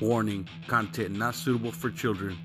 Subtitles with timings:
[0.00, 2.36] Warning content not suitable for children.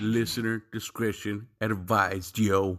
[0.00, 2.78] Listener discretion advised, yo.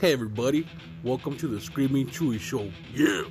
[0.00, 0.66] Hey, everybody.
[1.02, 2.70] Welcome to the Screaming Chewy Show.
[2.94, 3.22] Yeah.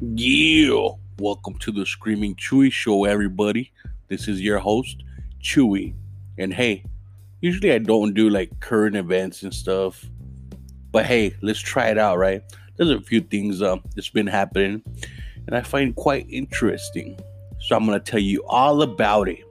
[0.00, 0.88] Yeah.
[1.18, 3.72] Welcome to the Screaming Chewy Show, everybody.
[4.08, 5.02] This is your host,
[5.42, 5.94] Chewy.
[6.38, 6.84] And hey,
[7.40, 10.04] usually I don't do like current events and stuff.
[10.90, 12.42] But hey, let's try it out, right?
[12.76, 14.82] There's a few things uh, that's been happening
[15.46, 17.18] and I find quite interesting.
[17.60, 19.44] So I'm going to tell you all about it.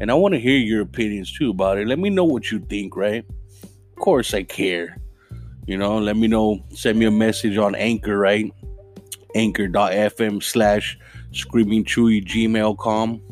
[0.00, 1.86] And I want to hear your opinions too about it.
[1.86, 3.24] Let me know what you think, right?
[3.62, 4.98] Of course I care.
[5.66, 6.62] You know, let me know.
[6.74, 8.52] Send me a message on Anchor, right?
[9.34, 10.98] Anchor.fm slash
[11.32, 13.22] screaming chewy.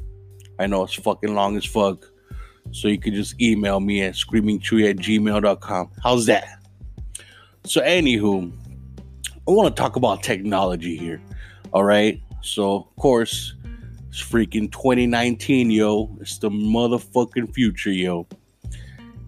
[0.59, 2.12] I know it's fucking long as fuck.
[2.71, 5.91] So you could just email me at screamingchewy at gmail.com.
[6.02, 6.59] How's that?
[7.65, 8.52] So, anywho,
[9.46, 11.21] I want to talk about technology here.
[11.73, 12.21] All right.
[12.41, 13.54] So, of course,
[14.09, 16.16] it's freaking 2019, yo.
[16.21, 18.27] It's the motherfucking future, yo.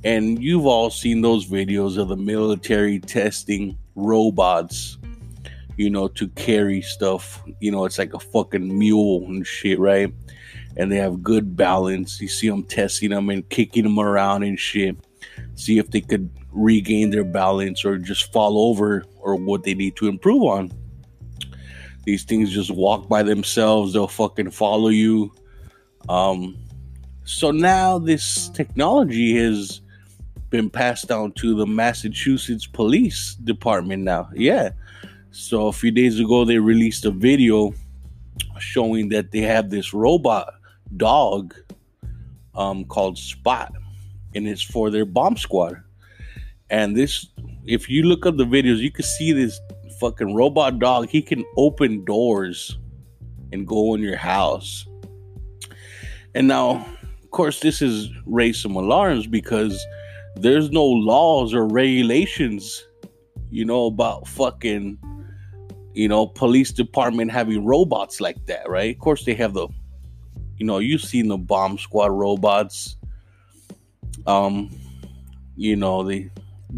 [0.05, 4.99] And you've all seen those videos of the military testing robots,
[5.77, 7.43] you know, to carry stuff.
[7.61, 10.13] You know, it's like a fucking mule and shit, right?
[10.77, 12.21] And they have good balance.
[12.21, 14.97] You see them testing them and kicking them around and shit.
[15.55, 19.97] See if they could regain their balance or just fall over or what they need
[19.97, 20.73] to improve on.
[22.05, 25.33] These things just walk by themselves, they'll fucking follow you.
[26.09, 26.57] Um,
[27.25, 29.81] so now this technology has
[30.51, 34.29] been passed down to the Massachusetts Police Department now.
[34.35, 34.71] Yeah.
[35.31, 37.73] So a few days ago, they released a video
[38.61, 40.55] showing that they have this robot
[40.97, 41.55] dog
[42.55, 43.73] um, called Spot,
[44.35, 45.83] and it's for their bomb squad.
[46.71, 47.27] And this,
[47.65, 49.61] if you look up the videos, you can see this
[50.01, 51.09] fucking robot dog.
[51.09, 52.79] He can open doors
[53.53, 54.87] and go in your house.
[56.35, 56.87] And now,
[57.23, 59.85] of course, this has raised some alarms because
[60.37, 62.85] there's no laws or regulations,
[63.51, 64.99] you know, about fucking,
[65.93, 68.95] you know, police department having robots like that, right?
[68.95, 69.69] Of course, they have the,
[70.59, 72.97] you know, you've seen the bomb squad robots.
[74.27, 74.71] Um,
[75.57, 76.31] you know, they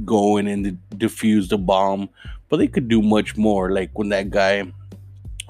[0.04, 2.08] go in and defuse the bomb,
[2.48, 3.70] but they could do much more.
[3.70, 4.64] Like when that guy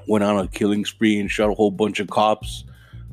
[0.06, 2.64] went on a killing spree and shot a whole bunch of cops.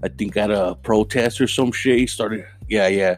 [0.04, 1.98] I think at a protest or some shit.
[1.98, 3.18] He started, yeah, yeah.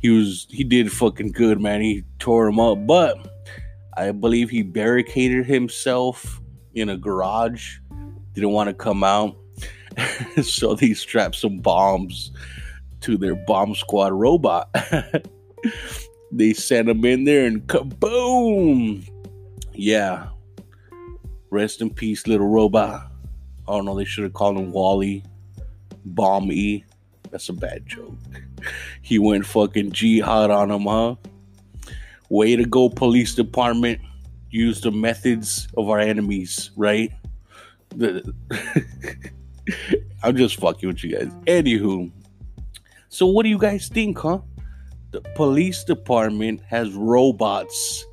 [0.00, 1.82] He was, he did fucking good, man.
[1.82, 3.18] He tore him up, but
[3.96, 6.40] I believe he barricaded himself
[6.74, 7.78] in a garage.
[8.32, 9.36] Didn't want to come out,
[10.42, 12.32] so they strapped some bombs
[13.00, 14.74] to their bomb squad robot.
[16.32, 19.08] they sent him in there and kaboom!
[19.74, 20.28] Yeah.
[21.50, 23.10] Rest in peace, little robot.
[23.68, 25.24] Oh no, they should have called him Wally.
[26.04, 26.84] Bomb E.
[27.30, 28.16] That's a bad joke.
[29.04, 31.16] He went fucking jihad on him, huh?
[32.28, 34.00] Way to go, police department.
[34.50, 37.10] Use the methods of our enemies, right?
[37.96, 38.32] The
[40.22, 41.32] I'm just fucking with you guys.
[41.46, 42.10] Anywho,
[43.08, 44.38] so what do you guys think, huh?
[45.10, 48.06] The police department has robots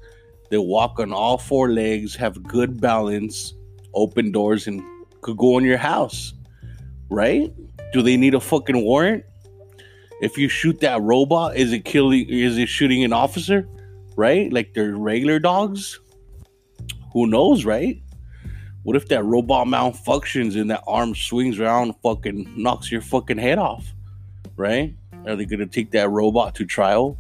[0.49, 3.53] that walk on all four legs, have good balance,
[3.93, 4.83] open doors, and
[5.21, 6.33] could go in your house,
[7.09, 7.53] right?
[7.93, 9.23] Do they need a fucking warrant?
[10.21, 12.27] If you shoot that robot, is it killing?
[12.29, 13.67] Is it shooting an officer?
[14.15, 14.51] Right?
[14.51, 15.99] Like they're regular dogs.
[17.13, 18.01] Who knows, right?
[18.84, 23.57] What if that robot malfunctions and that arm swings around, fucking knocks your fucking head
[23.57, 23.94] off?
[24.56, 24.95] Right?
[25.25, 27.18] Are they gonna take that robot to trial?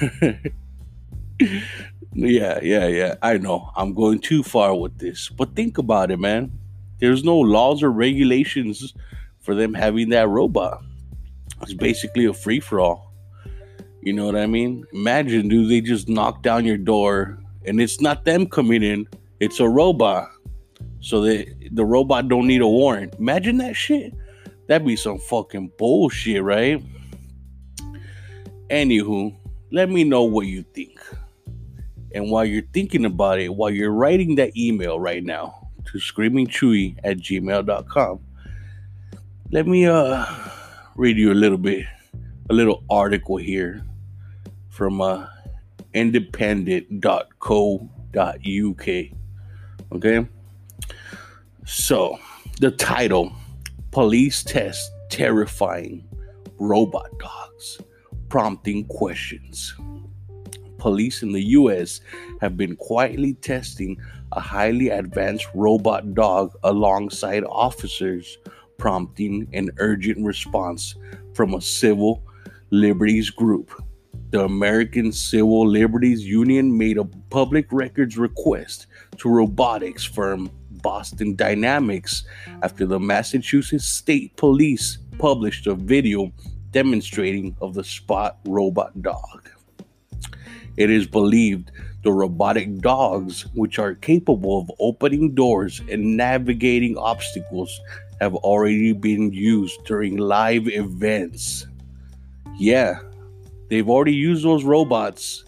[2.12, 3.14] yeah, yeah, yeah.
[3.22, 3.70] I know.
[3.76, 5.28] I'm going too far with this.
[5.28, 6.50] But think about it, man.
[6.98, 8.94] There's no laws or regulations
[9.40, 10.82] for them having that robot.
[11.62, 13.12] It's basically a free for all.
[14.02, 14.84] You know what I mean?
[14.92, 19.06] Imagine, do they just knock down your door and it's not them coming in,
[19.40, 20.28] it's a robot.
[21.00, 23.14] So the the robot don't need a warrant.
[23.18, 24.14] Imagine that shit.
[24.66, 26.82] That'd be some fucking bullshit, right?
[28.68, 29.34] Anywho,
[29.72, 31.00] let me know what you think.
[32.14, 36.98] And while you're thinking about it, while you're writing that email right now to screamingchewy
[37.02, 38.20] at gmail.com,
[39.50, 40.24] let me uh
[40.94, 41.86] read you a little bit,
[42.50, 43.82] a little article here
[44.68, 45.26] from uh
[45.94, 48.88] independent.co.uk.
[49.92, 50.26] Okay.
[51.66, 52.18] So
[52.60, 53.32] the title
[53.90, 56.06] Police Test Terrifying
[56.58, 57.80] Robot Dogs,
[58.28, 59.74] prompting questions.
[60.78, 62.00] police in the US
[62.40, 63.98] have been quietly testing
[64.32, 68.38] a highly advanced robot dog alongside officers,
[68.78, 70.94] prompting an urgent response
[71.34, 72.22] from a civil
[72.70, 73.70] liberties group.
[74.30, 78.86] The American Civil Liberties Union made a public records request
[79.18, 80.50] to robotics firm
[80.82, 82.24] Boston Dynamics
[82.62, 86.32] after the Massachusetts State Police published a video
[86.70, 89.48] demonstrating of the Spot robot dog.
[90.76, 91.70] It is believed
[92.02, 97.80] the robotic dogs, which are capable of opening doors and navigating obstacles,
[98.20, 101.66] have already been used during live events.
[102.58, 103.00] Yeah,
[103.68, 105.44] they've already used those robots,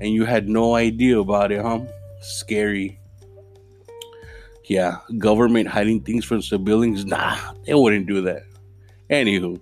[0.00, 1.80] and you had no idea about it, huh?
[2.20, 2.98] Scary.
[4.66, 7.04] Yeah, government hiding things from civilians?
[7.04, 8.42] Nah, they wouldn't do that.
[9.10, 9.60] Anywho,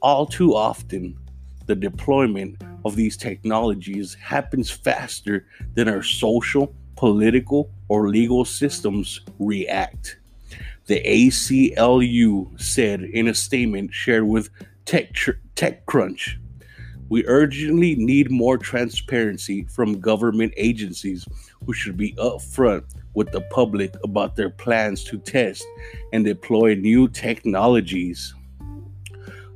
[0.00, 1.18] all too often,
[1.66, 10.18] the deployment of these technologies happens faster than our social, political, or legal systems react.
[10.86, 14.50] The ACLU said in a statement shared with
[14.84, 15.12] Tech
[15.56, 16.38] TechCrunch
[17.08, 21.26] we urgently need more transparency from government agencies
[21.64, 25.64] who should be upfront with the public about their plans to test
[26.12, 28.34] and deploy new technologies.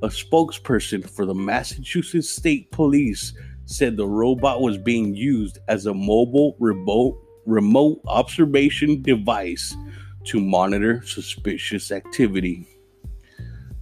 [0.03, 3.35] A spokesperson for the Massachusetts State Police
[3.67, 7.17] said the robot was being used as a mobile remote,
[7.47, 9.77] remote observation device
[10.25, 12.67] to monitor suspicious activity.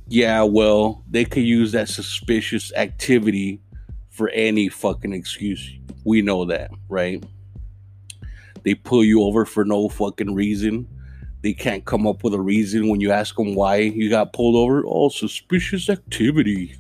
[0.09, 3.63] Yeah, well, they could use that suspicious activity
[4.09, 5.73] for any fucking excuse.
[6.05, 7.25] We know that, right?
[8.65, 10.87] They pull you over for no fucking reason
[11.43, 14.57] they can't come up with a reason when you ask them why you got pulled
[14.57, 14.83] over.
[14.87, 16.77] Oh, suspicious activity.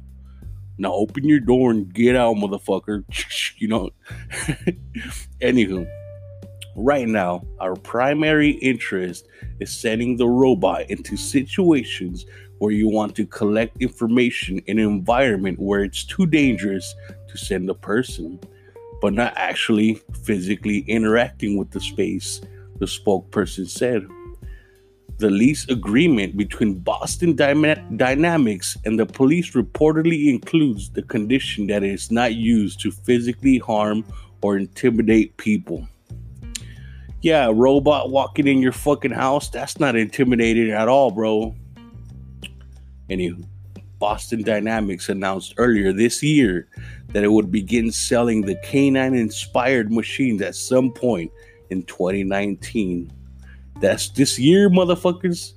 [0.77, 3.05] Now open your door and get out, motherfucker.
[3.59, 3.91] You know.
[5.43, 5.87] Anywho,
[6.75, 9.29] right now, our primary interest
[9.61, 12.25] is sending the robot into situations
[12.56, 16.94] where you want to collect information in an environment where it's too dangerous
[17.29, 18.41] to send a person,
[19.00, 22.41] but not actually physically interacting with the space,
[22.79, 24.06] the spokesperson said
[25.19, 31.91] the lease agreement between Boston Dynamics and the police reportedly includes the condition that it
[31.91, 34.02] is not used to physically harm
[34.41, 35.87] or intimidate people.
[37.20, 41.55] Yeah, robot walking in your fucking house, that's not intimidating at all, bro.
[43.11, 43.44] Anywho,
[44.00, 46.67] Boston Dynamics announced earlier this year
[47.08, 51.31] that it would begin selling the canine inspired machines at some point
[51.69, 53.12] in 2019.
[53.81, 55.52] That's this year, motherfuckers.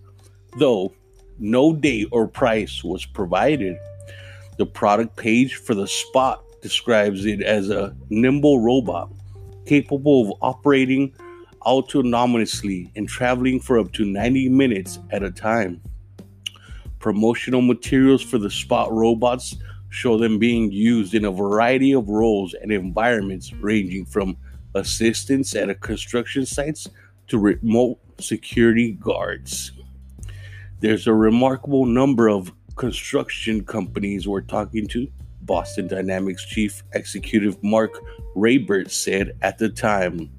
[0.57, 0.93] Though
[1.39, 3.77] no date or price was provided.
[4.57, 9.11] The product page for the spot describes it as a nimble robot
[9.65, 11.13] capable of operating
[11.65, 15.81] autonomously and traveling for up to 90 minutes at a time.
[17.03, 19.57] Promotional materials for the spot robots
[19.89, 24.37] show them being used in a variety of roles and environments ranging from
[24.73, 26.87] assistance at construction sites
[27.27, 29.73] to remote security guards.
[30.79, 35.05] There's a remarkable number of construction companies we're talking to.
[35.41, 37.99] Boston Dynamics chief executive Marc
[38.33, 40.31] Raibert said at the time.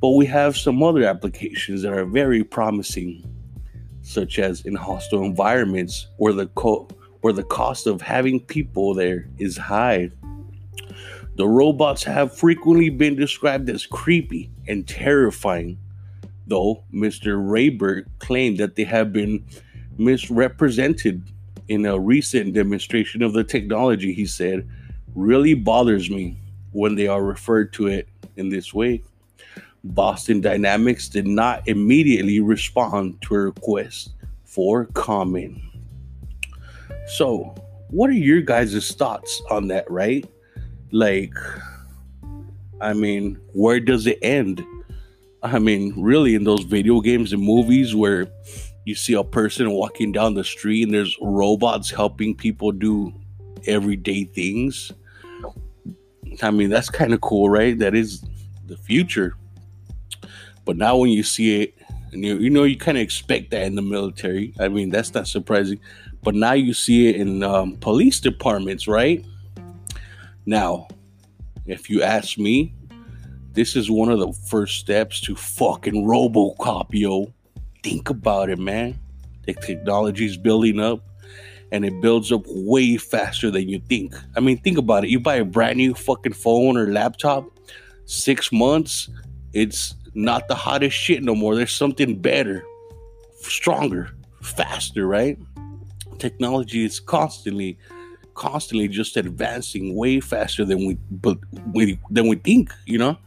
[0.00, 3.28] But we have some other applications that are very promising,
[4.04, 6.88] such as in hostile environments where the co-
[7.22, 10.10] where the cost of having people there is high.
[11.36, 15.78] The robots have frequently been described as creepy and terrifying
[16.46, 17.36] though Mr.
[17.36, 19.44] Raibert claimed that they have been
[19.96, 21.22] misrepresented
[21.68, 24.68] in a recent demonstration of the technology, he said,
[25.14, 26.38] really bothers me
[26.72, 29.02] when they are referred to it in this way.
[29.84, 34.14] Boston Dynamics did not immediately respond to a request
[34.44, 35.58] for comment.
[37.06, 37.54] So,
[37.90, 40.26] what are your guys' thoughts on that, right?
[40.90, 41.34] Like,
[42.80, 44.64] I mean, where does it end?
[45.42, 48.26] I mean, really, in those video games and movies where
[48.86, 53.12] you see a person walking down the street and there's robots helping people do
[53.66, 54.92] everyday things.
[56.42, 57.78] I mean, that's kind of cool, right?
[57.78, 58.24] That is
[58.66, 59.36] the future.
[60.64, 61.74] But now when you see it,
[62.12, 64.54] and you, you know, you kind of expect that in the military.
[64.58, 65.80] I mean, that's not surprising.
[66.22, 69.24] But now you see it in um, police departments, right?
[70.46, 70.88] Now,
[71.66, 72.72] if you ask me,
[73.52, 77.32] this is one of the first steps to fucking Robocop, yo.
[77.82, 78.98] Think about it, man.
[79.44, 81.00] The technology's building up,
[81.70, 84.14] and it builds up way faster than you think.
[84.36, 85.10] I mean, think about it.
[85.10, 87.44] You buy a brand new fucking phone or laptop,
[88.06, 89.10] six months,
[89.52, 91.54] it's not the hottest shit no more.
[91.54, 92.64] There's something better,
[93.40, 94.10] stronger,
[94.42, 95.38] faster, right?
[96.18, 97.78] Technology is constantly,
[98.34, 101.38] constantly just advancing way faster than we, but
[101.72, 103.18] we than we think, you know.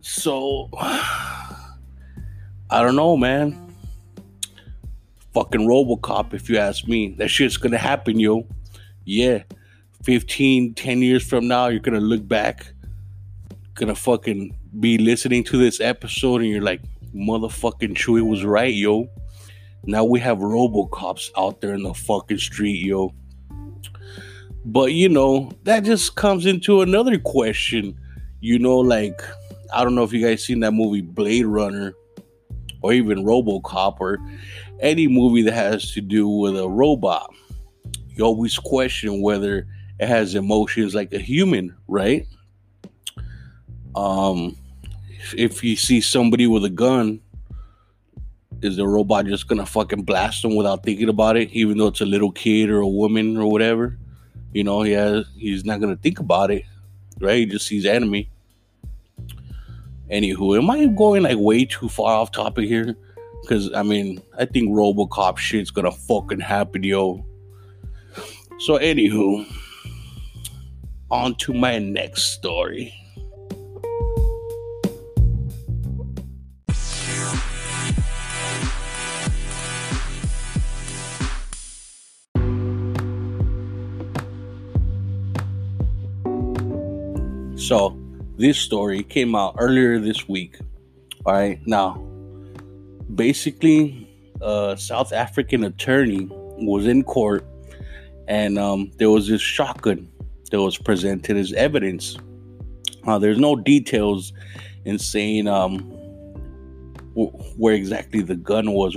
[0.00, 1.76] So, I
[2.70, 3.68] don't know, man
[5.38, 7.14] fucking Robocop, if you ask me.
[7.18, 8.46] That shit's gonna happen, yo.
[9.04, 9.42] Yeah.
[10.02, 12.72] 15, 10 years from now, you're gonna look back,
[13.74, 16.80] gonna fucking be listening to this episode, and you're like,
[17.14, 19.08] motherfucking Chewy was right, yo.
[19.84, 23.14] Now we have Robocops out there in the fucking street, yo.
[24.64, 27.98] But you know, that just comes into another question.
[28.40, 29.20] You know, like,
[29.72, 31.94] I don't know if you guys seen that movie Blade Runner
[32.82, 34.18] or even Robocop or
[34.80, 37.34] any movie that has to do with a robot,
[38.10, 39.66] you always question whether
[39.98, 42.26] it has emotions like a human, right?
[43.96, 44.56] Um,
[45.36, 47.20] if you see somebody with a gun,
[48.62, 52.00] is the robot just gonna fucking blast them without thinking about it, even though it's
[52.00, 53.96] a little kid or a woman or whatever?
[54.52, 56.64] You know, he has, he's not gonna think about it,
[57.20, 57.38] right?
[57.38, 58.30] He just sees enemy.
[60.10, 62.96] Anywho, am I going like way too far off topic here?
[63.42, 67.24] Because, I mean, I think Robocop shit's gonna fucking happen, yo.
[68.60, 69.46] So, anywho,
[71.10, 72.92] on to my next story.
[87.68, 87.94] So,
[88.38, 90.56] this story came out earlier this week.
[91.26, 92.02] All right, now
[93.14, 94.08] basically
[94.40, 97.44] a South African attorney was in court
[98.26, 100.10] and um, there was this shotgun
[100.50, 102.16] that was presented as evidence.
[103.06, 104.32] Uh, there's no details
[104.86, 105.80] in saying um,
[107.58, 108.96] where exactly the gun was,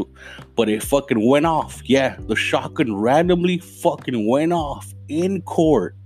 [0.56, 1.82] but it fucking went off.
[1.84, 5.98] Yeah, the shotgun randomly fucking went off in court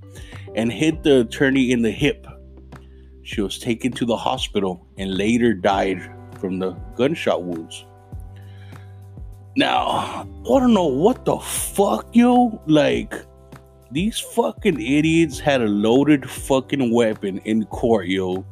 [0.56, 2.26] and hit the attorney in the hip.
[3.26, 6.00] She was taken to the hospital and later died
[6.40, 7.84] from the gunshot wounds.
[9.58, 12.62] Now, I don't know what the fuck, yo.
[12.68, 13.16] Like,
[13.90, 18.46] these fucking idiots had a loaded fucking weapon in court, yo.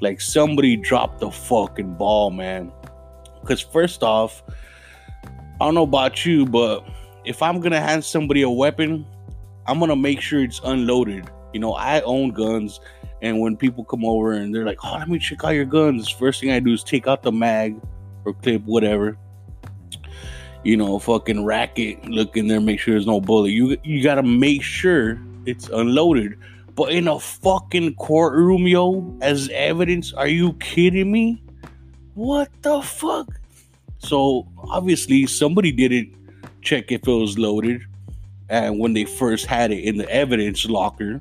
[0.00, 2.72] Like, somebody dropped the fucking ball, man.
[3.42, 4.42] Because, first off,
[5.26, 6.88] I don't know about you, but
[7.26, 9.04] if I'm gonna hand somebody a weapon,
[9.66, 11.28] I'm gonna make sure it's unloaded.
[11.52, 12.80] You know, I own guns,
[13.26, 16.08] and when people come over and they're like, "Oh, let me check out your guns,"
[16.08, 17.76] first thing I do is take out the mag
[18.24, 19.18] or clip, whatever,
[20.64, 23.50] you know, fucking racket, look in there, make sure there's no bullet.
[23.50, 26.38] You you gotta make sure it's unloaded.
[26.74, 31.42] But in a fucking courtroom, yo, as evidence, are you kidding me?
[32.14, 33.28] What the fuck?
[33.98, 36.14] So obviously somebody didn't
[36.60, 37.82] check if it was loaded.
[38.48, 41.20] And when they first had it in the evidence locker,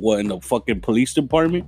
[0.00, 1.66] what in the fucking police department,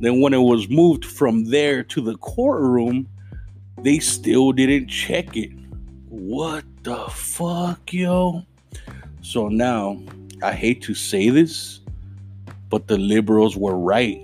[0.00, 3.08] then when it was moved from there to the courtroom,
[3.82, 5.50] they still didn't check it.
[6.08, 8.44] What the fuck, yo?
[9.22, 10.00] So now,
[10.42, 11.80] I hate to say this,
[12.68, 14.20] but the liberals were right.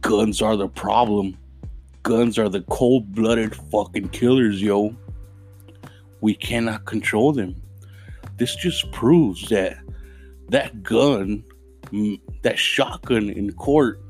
[0.00, 1.36] Guns are the problem.
[2.02, 4.94] Guns are the cold blooded fucking killers, yo.
[6.20, 7.60] We cannot control them.
[8.36, 9.78] This just proves that
[10.48, 11.42] that gun,
[12.42, 14.00] that shotgun in court,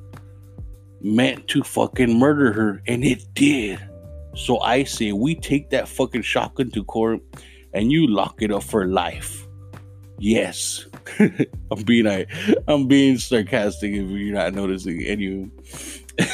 [1.00, 3.78] meant to fucking murder her, and it did.
[4.34, 7.20] So I say we take that fucking shotgun to court
[7.72, 9.46] and you lock it up for life.
[10.18, 10.86] Yes.
[11.18, 12.26] I'm being I,
[12.68, 15.50] I'm being sarcastic if you're not noticing any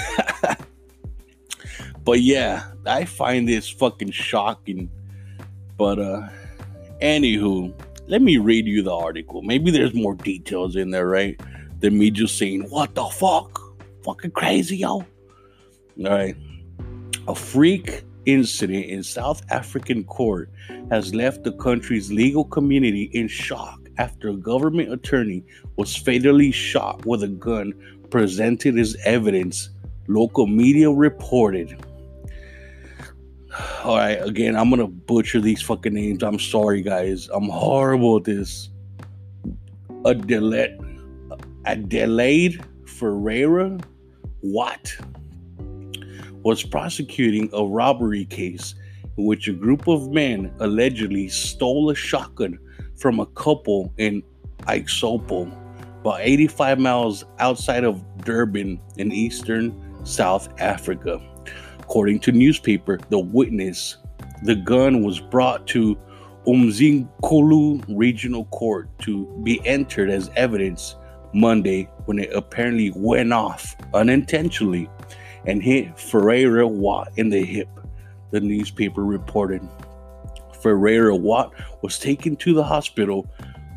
[2.05, 4.91] But yeah, I find this fucking shocking.
[5.77, 6.29] But uh
[7.01, 7.73] anywho,
[8.09, 9.43] let me read you the article.
[9.43, 11.39] Maybe there's more details in there, right?
[11.83, 13.61] Than me just saying, what the fuck?
[14.05, 14.89] Fucking crazy, yo.
[14.89, 15.07] All
[15.99, 16.37] right.
[17.29, 20.49] A freak incident in South African court
[20.91, 25.45] has left the country's legal community in shock after a government attorney
[25.77, 27.73] was fatally shot with a gun
[28.11, 29.71] presented as evidence,
[30.07, 31.85] local media reported.
[33.85, 36.23] All right, again, I'm gonna butcher these fucking names.
[36.23, 37.29] I'm sorry, guys.
[37.33, 38.71] I'm horrible at this.
[40.05, 40.79] Adelaide,
[41.65, 43.79] Adelaide Ferreira,
[44.41, 44.95] what?
[46.43, 48.75] was prosecuting a robbery case
[49.17, 52.59] in which a group of men allegedly stole a shotgun
[52.99, 54.23] from a couple in
[54.63, 55.53] Ixopo,
[56.01, 61.21] about 85 miles outside of Durban in eastern South Africa.
[61.79, 63.99] According to newspaper, the witness,
[64.45, 65.97] the gun was brought to
[66.47, 70.97] Umzimkhulu Regional Court to be entered as evidence
[71.33, 74.89] Monday when it apparently went off unintentionally
[75.47, 77.69] and hit Ferreira Watt in the hip,
[78.31, 79.67] the newspaper reported.
[80.61, 83.29] Ferreira Watt was taken to the hospital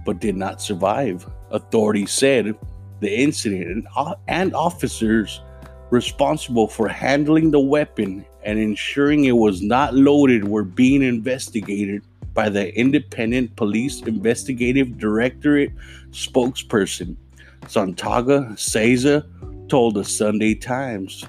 [0.06, 1.26] but did not survive.
[1.52, 2.56] Authorities said
[3.00, 3.86] the incident
[4.28, 5.42] and officers
[5.90, 12.50] responsible for handling the weapon and ensuring it was not loaded were being investigated by
[12.50, 15.72] the Independent Police Investigative Directorate
[16.12, 17.16] spokesperson
[17.64, 19.26] Santaga Seza
[19.68, 21.26] told the Sunday Times.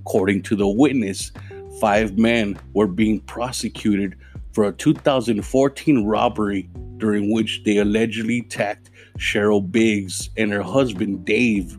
[0.00, 1.32] According to the witness,
[1.80, 4.16] five men were being prosecuted
[4.52, 11.76] for a 2014 robbery during which they allegedly attacked Cheryl Biggs and her husband Dave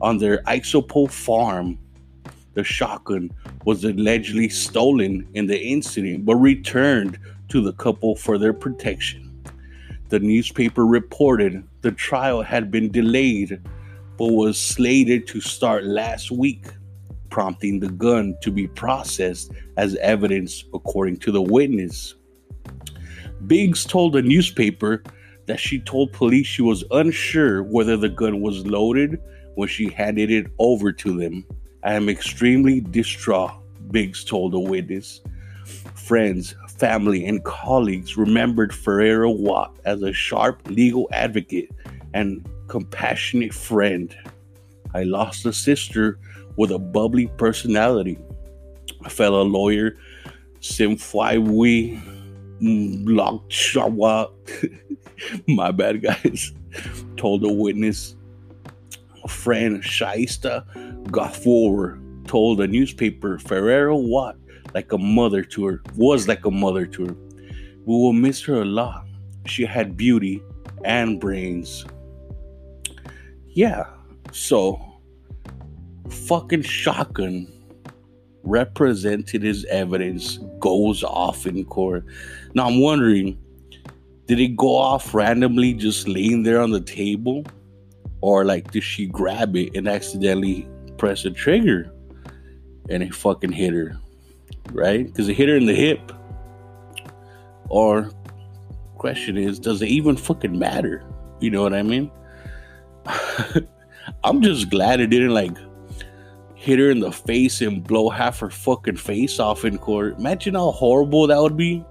[0.00, 1.78] on their Ixopo farm.
[2.54, 3.30] The shotgun
[3.64, 9.24] was allegedly stolen in the incident but returned to the couple for their protection.
[10.08, 13.60] The newspaper reported the trial had been delayed
[14.16, 16.66] but was slated to start last week,
[17.30, 22.16] prompting the gun to be processed as evidence, according to the witness.
[23.46, 25.04] Biggs told a newspaper
[25.46, 29.20] that she told police she was unsure whether the gun was loaded
[29.54, 31.44] when she handed it over to them.
[31.84, 33.52] I am extremely distraught,
[33.92, 35.20] Biggs told the witness.
[35.94, 41.70] Friends, family, and colleagues remembered Ferreira Watt as a sharp legal advocate
[42.14, 44.16] and compassionate friend.
[44.94, 46.18] I lost a sister
[46.56, 48.18] with a bubbly personality.
[49.04, 49.96] A fellow lawyer,
[50.60, 52.00] Simfwaiwi
[52.60, 54.30] Lokshawa,
[55.46, 56.52] my bad guys,
[57.16, 58.16] told a witness.
[59.24, 60.64] A friend, Shaista
[61.06, 64.36] Gafour, told a newspaper Ferreira Watt
[64.74, 67.16] like a mother to her, was like a mother to her.
[67.84, 69.06] We will miss her a lot.
[69.46, 70.42] She had beauty
[70.84, 71.86] and brains.
[73.46, 73.84] Yeah,
[74.32, 74.80] so
[76.08, 77.52] fucking shotgun
[78.42, 82.04] represented as evidence goes off in court.
[82.54, 83.38] Now I'm wondering,
[84.26, 87.44] did it go off randomly just laying there on the table?
[88.20, 91.92] Or like did she grab it and accidentally press a trigger
[92.88, 93.96] and it fucking hit her?
[94.72, 95.06] Right?
[95.06, 96.12] Because it hit her in the hip.
[97.68, 98.10] Or
[98.96, 101.04] question is, does it even fucking matter?
[101.40, 102.10] You know what I mean?
[104.24, 105.56] I'm just glad it didn't like
[106.54, 110.18] hit her in the face and blow half her fucking face off in court.
[110.18, 111.84] Imagine how horrible that would be.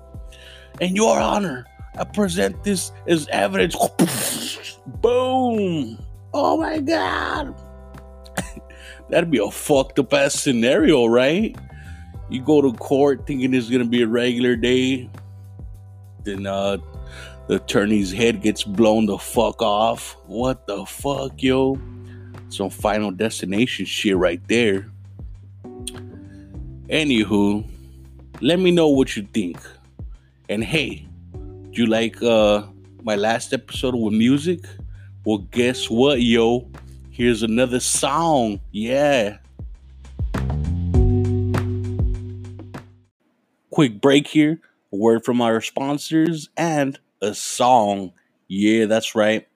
[0.82, 1.66] And your honor,
[1.98, 3.76] I present this as evidence.
[5.02, 5.98] Boom.
[6.34, 7.56] Oh my god.
[9.10, 11.56] That'd be a fucked up ass scenario, right?
[12.30, 15.10] You go to court thinking it's gonna be a regular day,
[16.24, 16.78] then uh,
[17.48, 20.18] the attorney's head gets blown the fuck off.
[20.26, 21.80] What the fuck, yo?
[22.50, 24.90] Some final destination shit right there.
[26.90, 27.68] Anywho,
[28.42, 29.58] let me know what you think.
[30.50, 32.64] And hey, do you like uh
[33.04, 34.60] my last episode with music?
[35.26, 36.70] Well, guess what, yo?
[37.10, 38.60] Here's another song.
[38.72, 39.38] Yeah.
[43.78, 44.60] Quick break here,
[44.92, 48.12] a word from our sponsors, and a song.
[48.48, 49.48] Yeah, that's right.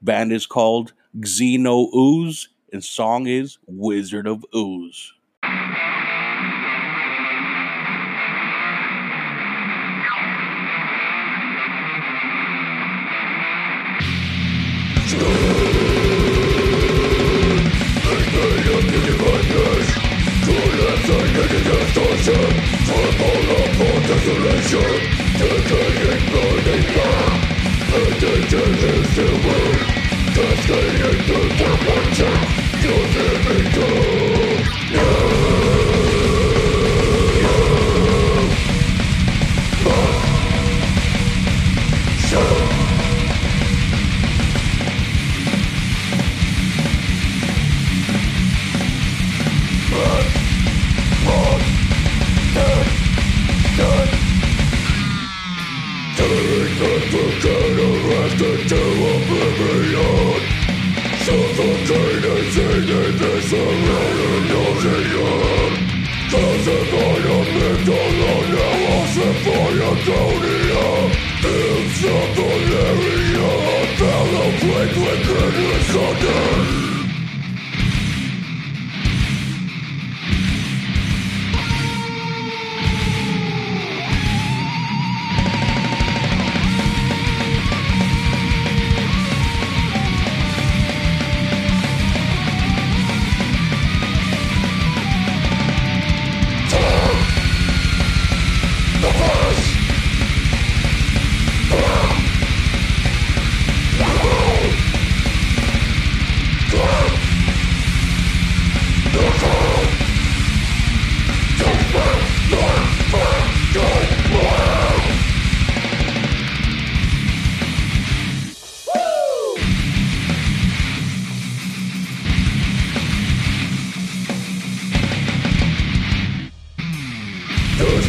[0.00, 5.12] Band is called Xeno Ooze, and song is Wizard of Ooze.
[15.06, 15.45] desolation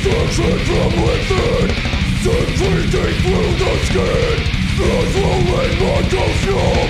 [0.08, 1.68] Destruction from within
[2.24, 4.40] Sun bleeding through the skin
[4.80, 6.90] As rolling my costume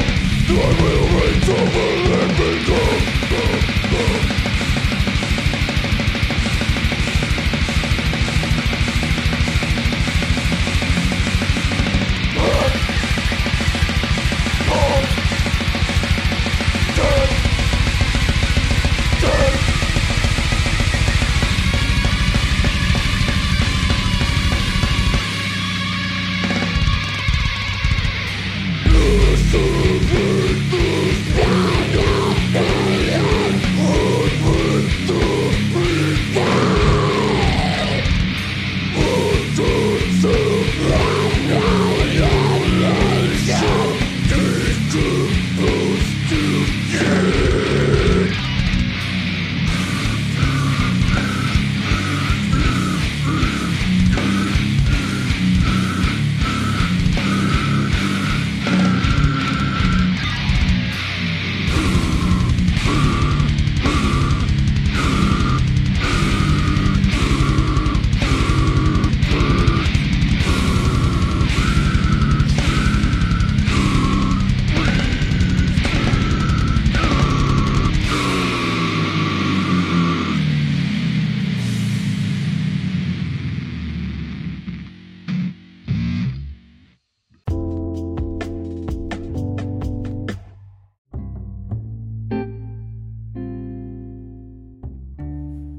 [0.49, 1.67] I will return
[2.13, 3.46] and become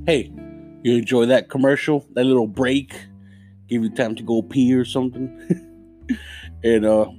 [0.09, 0.33] Hey,
[0.85, 2.99] you enjoy that commercial, that little break,
[3.68, 5.29] give you time to go pee or something.
[6.64, 7.11] and uh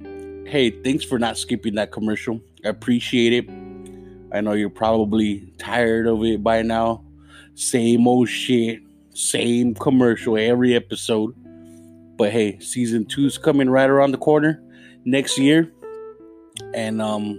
[0.44, 2.40] hey, thanks for not skipping that commercial.
[2.64, 3.48] I appreciate it.
[4.34, 7.04] I know you're probably tired of it by now.
[7.54, 8.80] Same old shit,
[9.14, 11.32] same commercial every episode.
[12.16, 14.60] But hey, season two's coming right around the corner
[15.04, 15.72] next year.
[16.74, 17.38] And um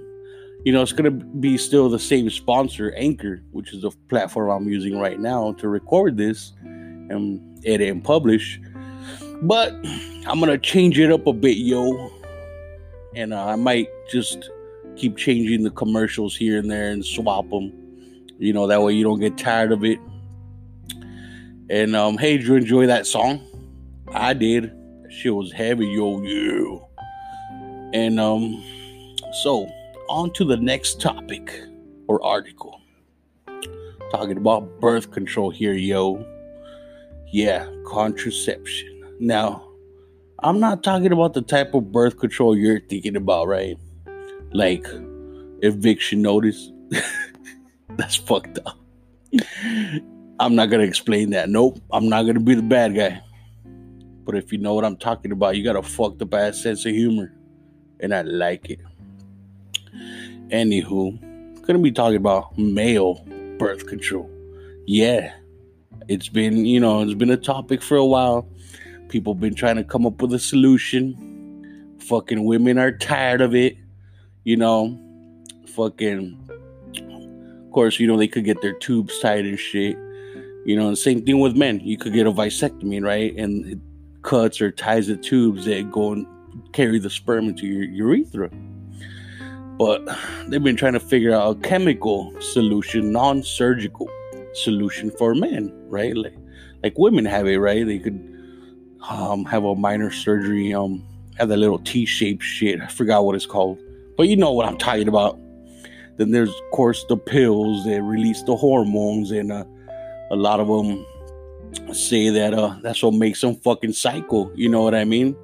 [0.64, 4.50] you know, it's going to be still the same sponsor, Anchor, which is the platform
[4.50, 8.60] I'm using right now to record this and edit and publish.
[9.42, 9.74] But
[10.28, 12.12] I'm going to change it up a bit, yo.
[13.16, 14.52] And uh, I might just
[14.96, 17.74] keep changing the commercials here and there and swap them.
[18.38, 20.00] You know, that way you don't get tired of it.
[21.70, 23.42] And um, hey, did you enjoy that song?
[24.14, 24.72] I did.
[25.10, 26.88] Shit was heavy, yo, yo.
[27.94, 28.64] And um,
[29.42, 29.70] so
[30.12, 31.58] on to the next topic
[32.08, 32.82] or article.
[34.12, 36.26] Talking about birth control here, yo.
[37.32, 39.16] Yeah, contraception.
[39.22, 39.66] Now,
[40.40, 43.78] I'm not talking about the type of birth control you're thinking about, right?
[44.52, 44.86] Like
[45.62, 46.72] eviction notice.
[47.96, 48.78] That's fucked up.
[50.42, 51.50] I'm not gonna explain that.
[51.50, 53.22] Nope, I'm not gonna be the bad guy.
[54.26, 56.86] But if you know what I'm talking about, you got a fucked up ass sense
[56.86, 57.34] of humor.
[58.02, 58.80] And I like it.
[60.52, 61.18] Anywho,
[61.66, 63.26] gonna be talking about male
[63.58, 64.30] birth control.
[64.86, 65.34] Yeah,
[66.10, 68.46] it's been, you know, it's been a topic for a while.
[69.08, 71.96] People been trying to come up with a solution.
[72.00, 73.78] Fucking women are tired of it.
[74.44, 75.00] You know,
[75.68, 76.38] fucking,
[76.98, 79.98] of course, you know, they could get their tubes tied and shit.
[80.66, 81.80] You know, the same thing with men.
[81.80, 83.34] You could get a vasectomy, right?
[83.38, 83.80] And it
[84.24, 86.26] cuts or ties the tubes that go and
[86.74, 88.50] carry the sperm into your urethra
[89.82, 90.08] but
[90.46, 94.08] they've been trying to figure out a chemical solution, non-surgical
[94.54, 96.16] solution for men, right?
[96.16, 96.36] Like,
[96.84, 97.84] like women have it, right?
[97.84, 98.22] They could
[99.10, 101.04] um, have a minor surgery, um,
[101.40, 102.80] have that little T-shaped shit.
[102.80, 103.80] I forgot what it's called,
[104.18, 105.40] but you know what I'm talking about.
[106.18, 109.66] Then there's, of course, the pills that release the hormones, and uh,
[110.30, 111.04] a lot of them
[111.92, 114.52] say that uh, that's what makes them fucking cycle.
[114.54, 115.36] You know what I mean?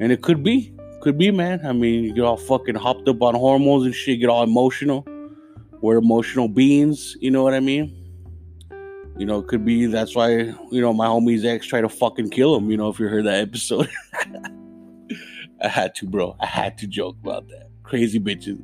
[0.00, 1.64] And it could be, could be, man.
[1.64, 5.06] I mean, you get all fucking hopped up on hormones and shit, get all emotional.
[5.80, 7.96] We're emotional beings, you know what I mean?
[9.16, 10.30] You know, could be that's why,
[10.70, 13.24] you know, my homie's ex tried to fucking kill him, you know, if you heard
[13.24, 13.88] that episode.
[15.62, 16.36] I had to, bro.
[16.40, 17.68] I had to joke about that.
[17.82, 18.60] Crazy bitches.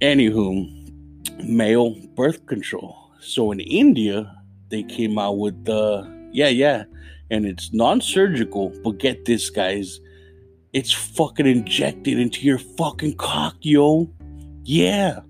[0.00, 2.96] Anywho, male birth control.
[3.20, 4.34] So in India,
[4.70, 6.84] they came out with the, yeah, yeah,
[7.30, 10.00] and it's non surgical, but get this, guys.
[10.72, 14.10] It's fucking injected into your fucking cock, yo.
[14.64, 15.20] Yeah.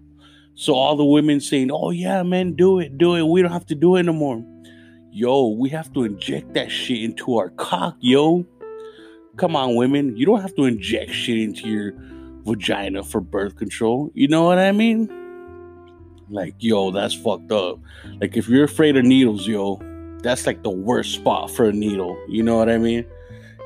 [0.54, 3.22] So all the women saying, "Oh yeah, man, do it, do it.
[3.22, 4.44] We don't have to do it no more."
[5.12, 8.44] Yo, we have to inject that shit into our cock, yo.
[9.36, 10.16] Come on, women.
[10.16, 11.94] You don't have to inject shit into your
[12.44, 14.10] vagina for birth control.
[14.14, 15.08] You know what I mean?
[16.28, 17.78] Like, yo, that's fucked up.
[18.20, 19.80] Like, if you're afraid of needles, yo,
[20.22, 22.18] that's like the worst spot for a needle.
[22.28, 23.06] You know what I mean?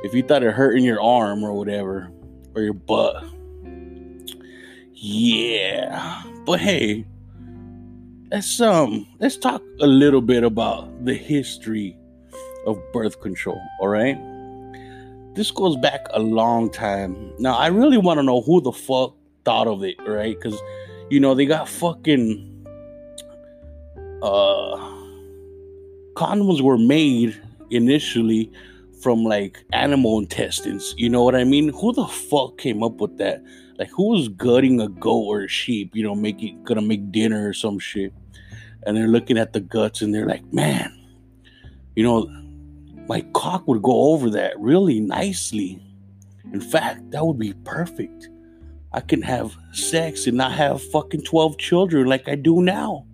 [0.04, 2.10] If you thought it hurt in your arm or whatever,
[2.54, 3.24] or your butt,
[4.94, 6.22] yeah.
[6.44, 7.04] But hey,
[8.30, 11.96] let's um let's talk a little bit about the history
[12.66, 14.18] of birth control, all right?
[15.34, 17.32] This goes back a long time.
[17.38, 20.38] Now, I really want to know who the fuck thought of it, right?
[20.40, 20.58] Cuz
[21.10, 22.66] you know, they got fucking
[24.22, 24.76] uh
[26.14, 28.50] condoms were made initially
[29.02, 30.94] from like animal intestines.
[30.96, 31.70] You know what I mean?
[31.70, 33.42] Who the fuck came up with that?
[33.78, 37.48] Like who was gutting a goat or a sheep, you know, making gonna make dinner
[37.48, 38.12] or some shit.
[38.84, 40.96] And they're looking at the guts and they're like, man,
[41.96, 42.28] you know,
[43.08, 45.80] my cock would go over that really nicely.
[46.52, 48.28] In fact, that would be perfect.
[48.92, 53.06] I can have sex and not have fucking 12 children like I do now.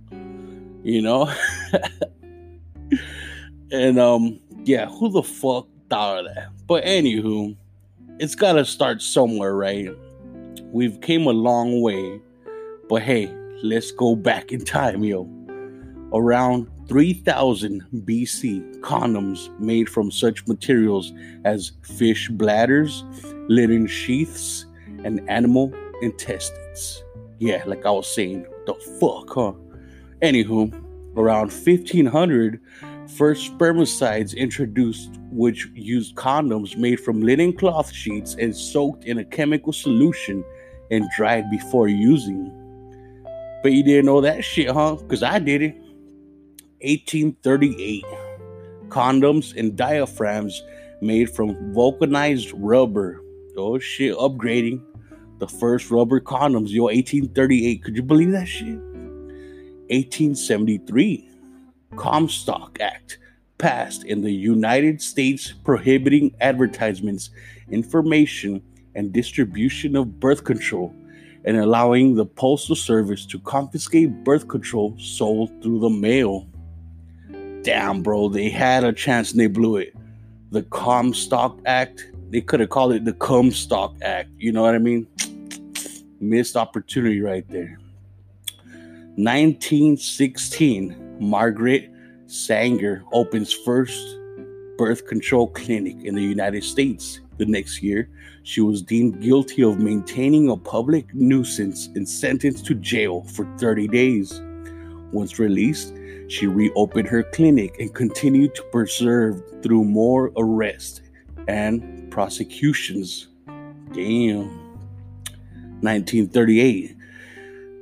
[0.83, 1.33] You know?
[3.70, 6.48] and um yeah, who the fuck of that?
[6.66, 7.57] But anywho,
[8.18, 9.88] it's gotta start somewhere, right?
[10.72, 12.20] We've came a long way,
[12.88, 15.29] but hey, let's go back in time, yo.
[16.12, 21.12] Around 3000 BC, condoms made from such materials
[21.44, 23.05] as fish bladders,
[23.48, 24.66] linen sheaths,
[25.05, 25.72] and animal
[26.03, 27.05] intestines.
[27.38, 29.53] Yeah, like I was saying, the fuck, huh?
[30.22, 30.72] Anywho,
[31.16, 32.61] around 1500,
[33.16, 39.25] first spermicides introduced, which used condoms made from linen cloth sheets and soaked in a
[39.25, 40.44] chemical solution
[40.90, 42.53] and dried before using.
[43.62, 44.97] But you didn't know that shit, huh?
[44.97, 45.75] Because I did it.
[46.81, 48.05] 1838.
[48.88, 50.62] Condoms and diaphragms
[51.01, 53.21] made from vulcanized rubber.
[53.57, 54.83] Oh shit, upgrading.
[55.38, 57.83] The first rubber condoms, yo, 1838.
[57.83, 58.79] Could you believe that shit?
[59.90, 61.28] 1873.
[61.96, 63.18] Comstock Act
[63.59, 67.31] passed in the United States prohibiting advertisements,
[67.70, 68.62] information,
[68.94, 70.94] and distribution of birth control
[71.44, 76.46] and allowing the Postal Service to confiscate birth control sold through the mail.
[77.62, 79.94] Damn, bro, they had a chance and they blew it.
[80.51, 84.31] The Comstock Act, they could have called it the Comstock Act.
[84.37, 85.07] You know what I mean?
[86.20, 87.79] Missed opportunity right there.
[89.16, 91.91] 1916, Margaret
[92.27, 94.19] Sanger opens first
[94.77, 97.21] birth control clinic in the United States.
[97.39, 98.11] The next year,
[98.43, 103.89] she was deemed guilty of maintaining a public nuisance and sentenced to jail for 30
[103.89, 104.41] days.
[105.13, 105.95] Once released,
[106.29, 111.01] she reopened her clinic and continued to preserve through more arrests
[111.49, 113.29] and prosecutions.
[113.93, 114.49] Damn.
[115.81, 116.97] 1938.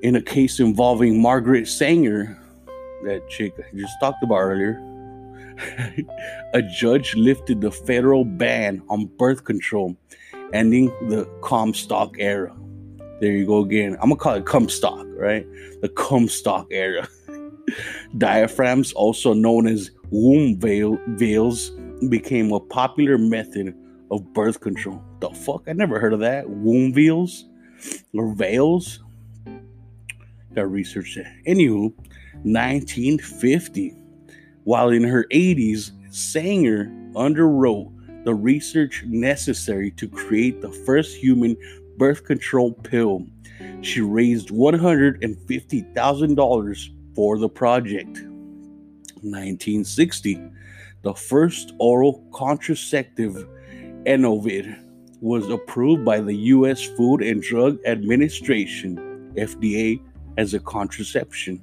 [0.02, 2.38] In a case involving Margaret Sanger,
[3.04, 4.82] that chick I just talked about earlier,
[6.54, 9.96] a judge lifted the federal ban on birth control,
[10.52, 12.54] ending the Comstock era.
[13.20, 13.94] There you go again.
[13.94, 15.46] I'm gonna call it Comstock, right?
[15.80, 17.08] The Comstock era.
[18.18, 21.70] Diaphragms, also known as womb veil, veils,
[22.08, 23.74] became a popular method
[24.10, 25.02] of birth control.
[25.20, 25.64] The fuck?
[25.66, 26.48] I never heard of that.
[26.48, 27.46] Womb veils
[28.14, 29.02] or veils.
[30.54, 31.32] Gotta research that.
[31.46, 31.92] Anywho,
[32.46, 33.94] 1950.
[34.62, 37.92] While in her 80s, Sanger underwrote
[38.24, 41.56] the research necessary to create the first human
[41.98, 43.26] birth control pill.
[43.80, 48.22] She raised $150,000 for the project.
[49.22, 50.40] 1960,
[51.02, 53.48] the first oral contraceptive,
[54.04, 54.78] Enovid,
[55.20, 56.84] was approved by the U.S.
[56.84, 60.00] Food and Drug Administration, FDA,
[60.36, 61.60] as a contraception.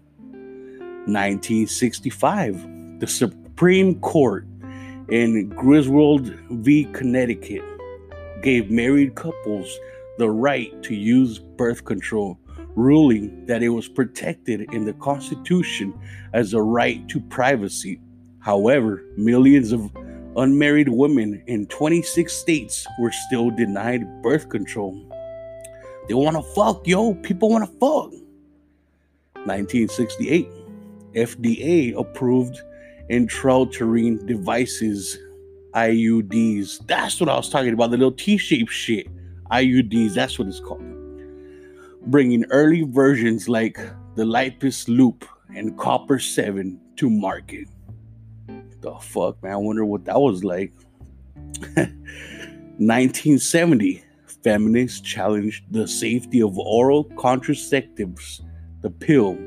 [1.06, 4.48] 1965, the Supreme Court
[5.10, 6.86] in Griswold v.
[6.86, 7.62] Connecticut
[8.42, 9.80] gave married couples
[10.18, 12.38] the right to use birth control,
[12.76, 15.94] ruling that it was protected in the Constitution
[16.34, 18.00] as a right to privacy.
[18.40, 19.92] However, millions of
[20.38, 24.98] unmarried women in 26 states were still denied birth control.
[26.08, 27.14] They want to fuck, yo.
[27.16, 28.12] People want to fuck.
[29.46, 30.48] 1968,
[31.16, 32.62] FDA approved
[33.10, 35.18] intrauterine devices,
[35.74, 36.86] IUDs.
[36.88, 39.08] That's what I was talking about, the little T shaped shit.
[39.52, 40.84] IUDs, that's what it's called.
[42.08, 43.80] Bringing early versions like
[44.16, 47.68] the Lippes Loop and Copper 7 to market.
[48.82, 49.54] The fuck, man?
[49.54, 50.74] I wonder what that was like.
[52.78, 54.04] 1970,
[54.44, 58.42] feminists challenged the safety of oral contraceptives,
[58.82, 59.38] the pill,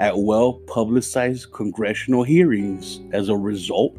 [0.00, 3.00] at well publicized congressional hearings.
[3.12, 3.96] As a result,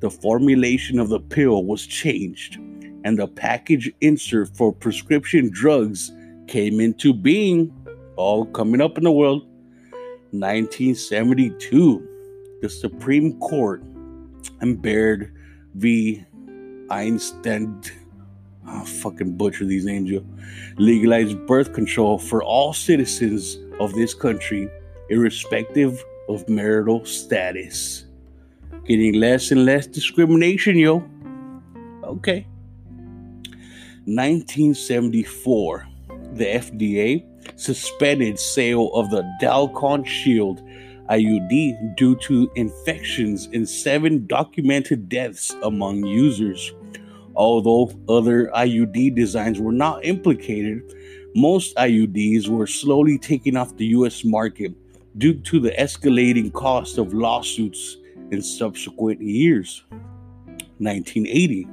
[0.00, 2.56] the formulation of the pill was changed,
[3.04, 6.10] and the package insert for prescription drugs
[6.48, 7.72] came into being.
[8.16, 9.46] All coming up in the world.
[10.32, 12.08] 1972,
[12.60, 13.82] the Supreme Court
[14.60, 15.34] and Baird
[15.74, 16.24] v.
[16.90, 17.82] Einstein.
[18.66, 20.10] I'll fucking butcher these names.
[20.76, 24.70] Legalized birth control for all citizens of this country,
[25.08, 28.06] irrespective of marital status.
[28.84, 31.04] Getting less and less discrimination, yo.
[32.04, 32.46] Okay.
[34.04, 35.86] 1974,
[36.32, 37.24] the FDA
[37.56, 40.60] suspended sale of the Dalkon Shield
[41.08, 46.72] IUD due to infections and seven documented deaths among users.
[47.36, 50.82] Although other IUD designs were not implicated,
[51.34, 54.72] most IUDs were slowly taken off the US market
[55.18, 57.96] due to the escalating cost of lawsuits
[58.30, 59.84] in subsequent years.
[60.78, 61.68] 1980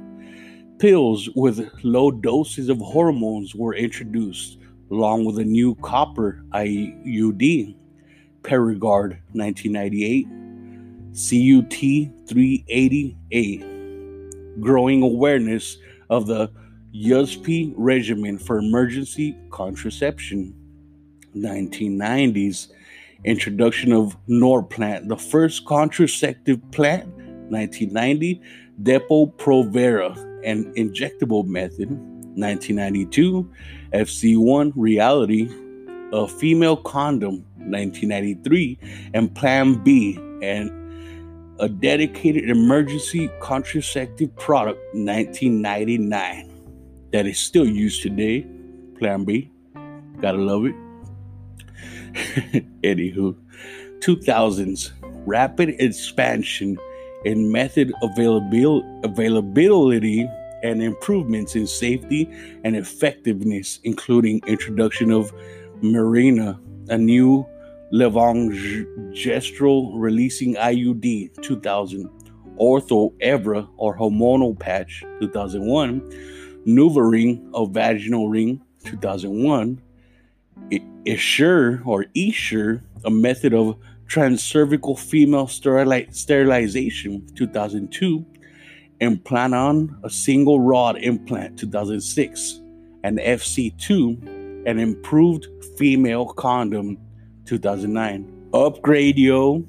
[0.78, 4.56] Pills with low doses of hormones were introduced,
[4.90, 7.76] along with a new copper IUD.
[8.42, 10.26] Paragard 1998,
[11.12, 11.70] CUT
[12.26, 13.60] 380A,
[14.60, 15.76] growing awareness
[16.08, 16.50] of the
[16.94, 20.54] Yuzpe regimen for emergency contraception.
[21.36, 22.68] 1990s,
[23.24, 27.06] introduction of Norplant, the first contraceptive plant.
[27.50, 28.40] 1990,
[28.82, 31.90] Depo-Provera, an injectable method.
[32.36, 33.50] 1992,
[33.92, 35.50] FC1 Reality,
[36.12, 38.78] a female condom 1993,
[39.14, 40.70] and Plan B, and
[41.58, 46.50] a dedicated emergency contraceptive product 1999
[47.12, 48.46] that is still used today.
[48.98, 49.50] Plan B,
[50.20, 50.74] gotta love it.
[52.82, 53.36] Anywho,
[54.00, 54.90] 2000s
[55.26, 56.78] rapid expansion
[57.24, 60.26] in method availability
[60.62, 62.28] and improvements in safety
[62.64, 65.32] and effectiveness, including introduction of
[65.82, 67.46] Mirena, a new
[67.92, 72.08] levonorgestrel releasing IUD 2000,
[72.58, 76.00] Ortho Evra or hormonal patch 2001,
[76.66, 79.80] NuvaRing a vaginal ring 2001,
[81.06, 88.24] Essure or Essure, a method of transcervical female sterili- sterilization 2002,
[89.00, 92.60] Implanon, a single rod implant 2006,
[93.02, 95.46] and FC2, an improved
[95.78, 96.98] female condom
[97.46, 98.50] 2009.
[98.52, 99.64] Upgrade Yo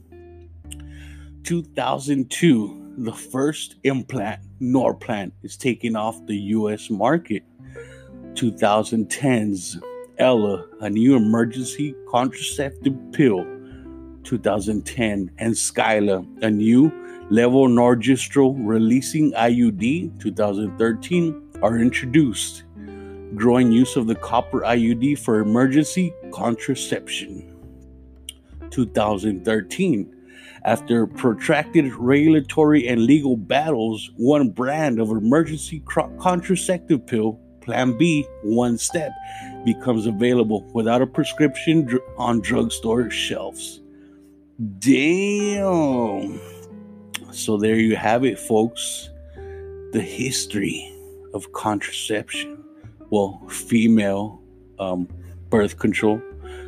[1.43, 7.43] 2002, the first implant, Norplant, is taking off the US market.
[8.34, 9.80] 2010's
[10.21, 13.43] Ella, a new emergency contraceptive pill.
[14.23, 16.91] 2010, and Skyla, a new
[17.31, 20.19] levonorgestrel releasing IUD.
[20.19, 22.65] 2013, are introduced.
[23.34, 27.57] Growing use of the copper IUD for emergency contraception.
[28.69, 30.15] 2013.
[30.65, 35.81] After protracted regulatory and legal battles, one brand of emergency
[36.19, 39.12] contraceptive pill, Plan B, One Step,
[39.65, 43.81] becomes available without a prescription dr- on drugstore shelves.
[44.79, 46.39] Damn.
[47.31, 49.09] So there you have it, folks.
[49.93, 50.93] The history
[51.33, 52.63] of contraception.
[53.09, 54.41] Well, female
[54.79, 55.07] um,
[55.49, 56.21] birth control.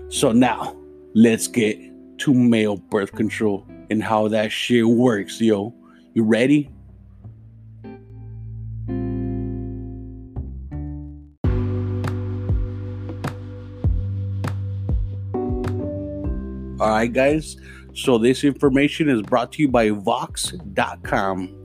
[0.10, 0.76] So now,
[1.14, 1.78] let's get
[2.20, 5.74] to male birth control and how that shit works, yo.
[6.14, 6.70] You ready?
[16.84, 17.56] All right, guys.
[17.94, 21.64] So this information is brought to you by Vox.com.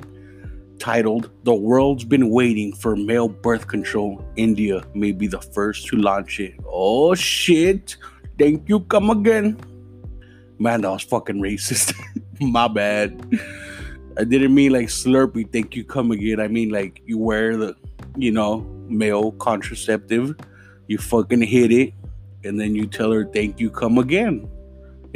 [0.78, 5.96] Titled The World's Been Waiting for Male Birth Control, India may be the first to
[5.96, 6.54] launch it.
[6.64, 7.96] Oh shit!
[8.38, 9.58] Thank you, come again.
[10.60, 12.00] Man, that was fucking racist.
[12.40, 13.20] My bad.
[14.16, 16.38] I didn't mean like Slurpee, thank you, come again.
[16.38, 17.74] I mean like you wear the,
[18.16, 20.36] you know, male contraceptive,
[20.86, 21.92] you fucking hit it,
[22.44, 24.48] and then you tell her thank you, come again.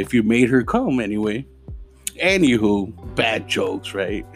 [0.02, 1.46] If you made her come anyway.
[2.20, 4.26] Anywho, bad jokes, right?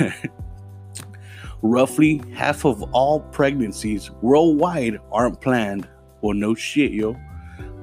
[1.62, 5.88] Roughly half of all pregnancies worldwide aren't planned.
[6.20, 7.16] Well, no shit, yo.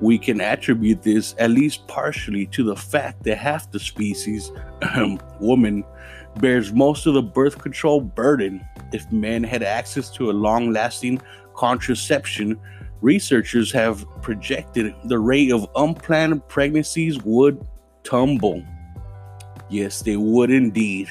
[0.02, 4.52] We can attribute this at least partially to the fact that half the species,
[4.94, 5.86] um, woman,
[6.42, 8.62] bears most of the birth control burden.
[8.92, 11.22] If men had access to a long lasting
[11.54, 12.60] contraception,
[13.02, 17.66] researchers have projected the rate of unplanned pregnancies would
[18.04, 18.64] tumble.
[19.70, 21.10] Yes, they would indeed.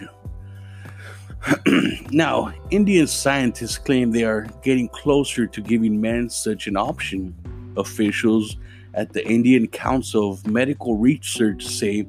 [2.11, 7.35] now, Indian scientists claim they are getting closer to giving men such an option.
[7.77, 8.57] Officials
[8.95, 12.07] at the Indian Council of Medical Research say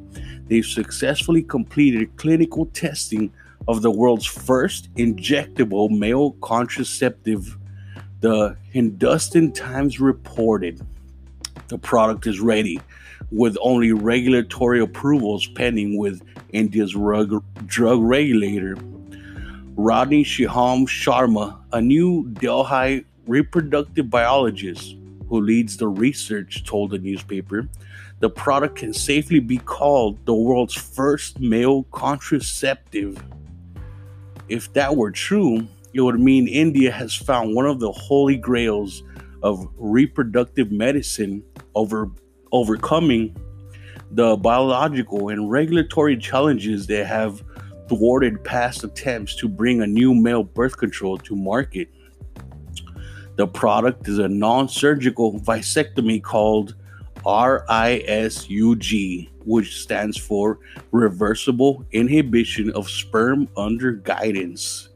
[0.48, 3.34] they've successfully completed clinical testing
[3.68, 7.58] of the world's first injectable male contraceptive.
[8.26, 10.82] The Hindustan Times reported
[11.68, 12.82] the product is ready
[13.30, 18.78] with only regulatory approvals pending with India's drug, drug regulator.
[19.76, 24.96] Rodney Shiham Sharma, a new Delhi reproductive biologist
[25.30, 27.70] who leads the research, told the newspaper
[28.22, 33.24] the product can safely be called the world's first male contraceptive.
[34.50, 39.02] If that were true, it would mean India has found one of the holy grails
[39.42, 41.42] of reproductive medicine
[41.74, 42.12] over
[42.52, 43.34] overcoming
[44.12, 47.42] the biological and regulatory challenges that have
[47.88, 51.88] thwarted past attempts to bring a new male birth control to market.
[53.38, 56.76] The product is a non surgical vasectomy called
[57.26, 58.80] RISUG,
[59.46, 60.60] which stands for
[60.92, 64.90] Reversible Inhibition of Sperm Under Guidance.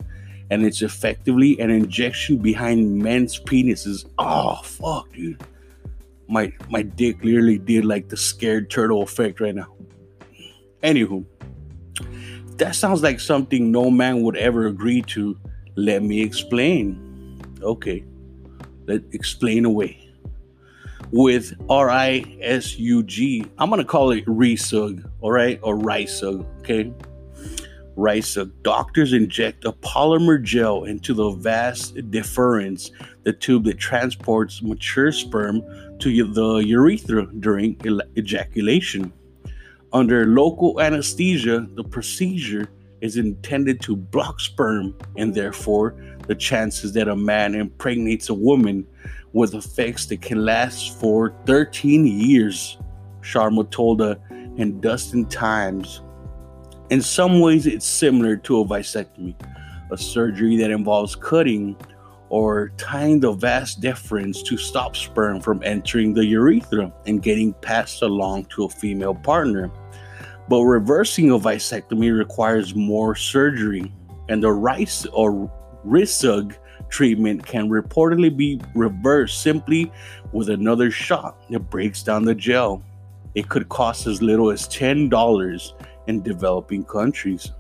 [0.50, 4.06] And it's effectively an injection behind men's penises.
[4.18, 5.44] Oh, fuck, dude.
[6.28, 9.74] My, my dick literally did like the scared turtle effect right now.
[10.84, 11.26] Anywho,
[12.58, 15.38] that sounds like something no man would ever agree to.
[15.76, 17.42] Let me explain.
[17.62, 18.04] Okay,
[18.86, 20.10] let explain away.
[21.12, 26.46] With R I S U G, I'm gonna call it RISUG, all right, or RISUG,
[26.60, 26.94] okay?
[28.00, 28.52] RISUG.
[28.64, 32.92] Doctors inject a polymer gel into the vas deferens,
[33.24, 35.62] the tube that transports mature sperm
[36.00, 37.78] to the urethra during
[38.18, 39.12] ejaculation.
[39.92, 42.70] Under local anesthesia, the procedure
[43.02, 45.96] is intended to block sperm, and therefore,
[46.28, 48.86] the chances that a man impregnates a woman
[49.34, 52.78] with effects that can last for 13 years,
[53.22, 54.20] Sharma told the
[54.56, 56.02] Hindustan Times.
[56.90, 59.36] In some ways, it's similar to a vasectomy,
[59.92, 61.76] a surgery that involves cutting
[62.30, 68.02] or tying the vas deferens to stop sperm from entering the urethra and getting passed
[68.02, 69.70] along to a female partner.
[70.48, 73.94] But reversing a vasectomy requires more surgery,
[74.28, 75.52] and the rice or
[75.86, 76.56] RISUG
[76.90, 79.92] treatment can reportedly be reversed simply
[80.32, 82.84] with another shot that breaks down the gel.
[83.36, 85.74] It could cost as little as $10
[86.10, 87.52] in developing countries.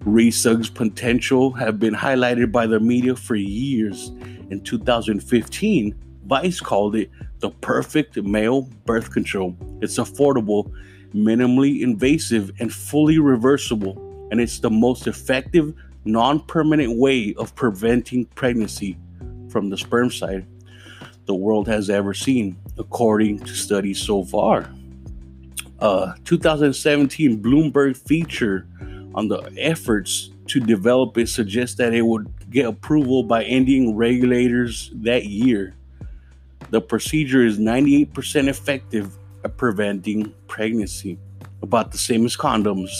[0.00, 4.08] RISUG's potential have been highlighted by the media for years.
[4.50, 5.94] In 2015,
[6.26, 9.56] Vice called it the perfect male birth control.
[9.80, 10.72] It's affordable,
[11.14, 15.72] minimally invasive, and fully reversible, and it's the most effective,
[16.04, 18.98] non permanent way of preventing pregnancy
[19.48, 20.46] from the sperm side
[21.26, 24.68] the world has ever seen, according to studies so far.
[25.80, 28.66] Uh, 2017 Bloomberg feature
[29.14, 34.90] on the efforts to develop it suggests that it would get approval by Indian regulators
[34.96, 35.74] that year.
[36.70, 41.18] The procedure is 98% effective at preventing pregnancy,
[41.62, 42.90] about the same as condoms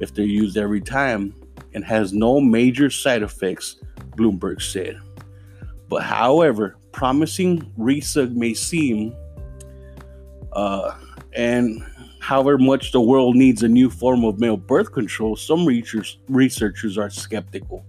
[0.00, 1.34] if they're used every time,
[1.74, 3.76] and has no major side effects,
[4.10, 5.00] Bloomberg said.
[5.88, 9.14] But however, promising RISUG may seem,
[10.52, 10.98] uh,
[11.32, 11.84] and
[12.26, 17.08] however much the world needs a new form of male birth control, some researchers, are
[17.08, 17.84] skeptical.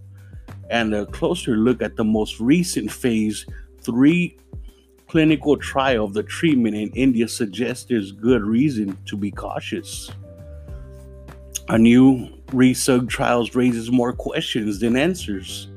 [0.69, 3.47] And a closer look at the most recent phase
[3.81, 4.37] three
[5.07, 10.11] clinical trial of the treatment in India suggests there's good reason to be cautious.
[11.69, 15.67] A new RISUG trials raises more questions than answers.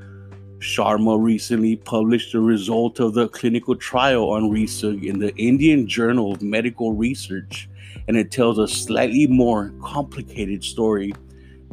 [0.59, 6.33] Sharma recently published the result of the clinical trial on RISUG in the Indian Journal
[6.33, 7.71] of Medical Research,
[8.09, 11.13] and it tells a slightly more complicated story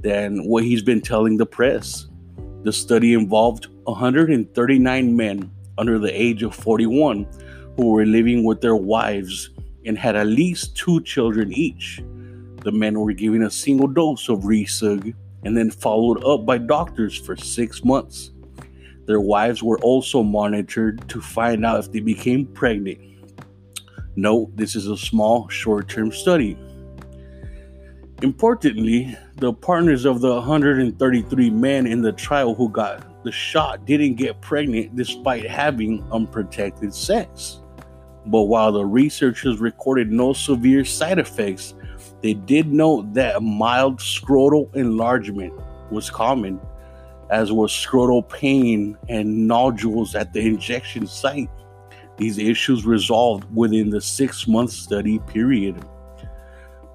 [0.02, 2.08] than what he's been telling the press.
[2.64, 7.28] The study involved 139 men under the age of 41
[7.78, 9.52] who were living with their wives
[9.86, 12.02] and had at least two children each.
[12.64, 15.14] The men were given a single dose of RISUG
[15.46, 18.32] and then followed up by doctors for six months.
[19.06, 23.00] Their wives were also monitored to find out if they became pregnant.
[24.18, 26.58] Note this is a small, short term study.
[28.24, 34.16] Importantly, the partners of the 133 men in the trial who got the shot didn't
[34.16, 37.60] get pregnant despite having unprotected sex.
[38.26, 41.76] But while the researchers recorded no severe side effects,
[42.24, 45.54] they did note that mild scrotal enlargement
[45.92, 46.60] was common,
[47.30, 51.52] as was scrotal pain and nodules at the injection site.
[52.18, 55.84] These issues resolved within the six month study period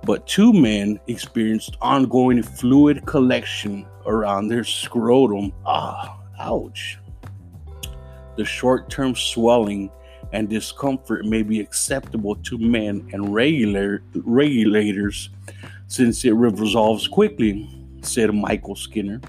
[0.04, 5.52] but two men experienced ongoing fluid collection around their scrotum.
[5.64, 6.98] Ah, ouch.
[8.36, 9.90] The short term swelling
[10.32, 15.30] and discomfort may be acceptable to men and regular, regulators
[15.86, 17.68] since it resolves quickly,
[18.00, 19.20] said Michael Skinner,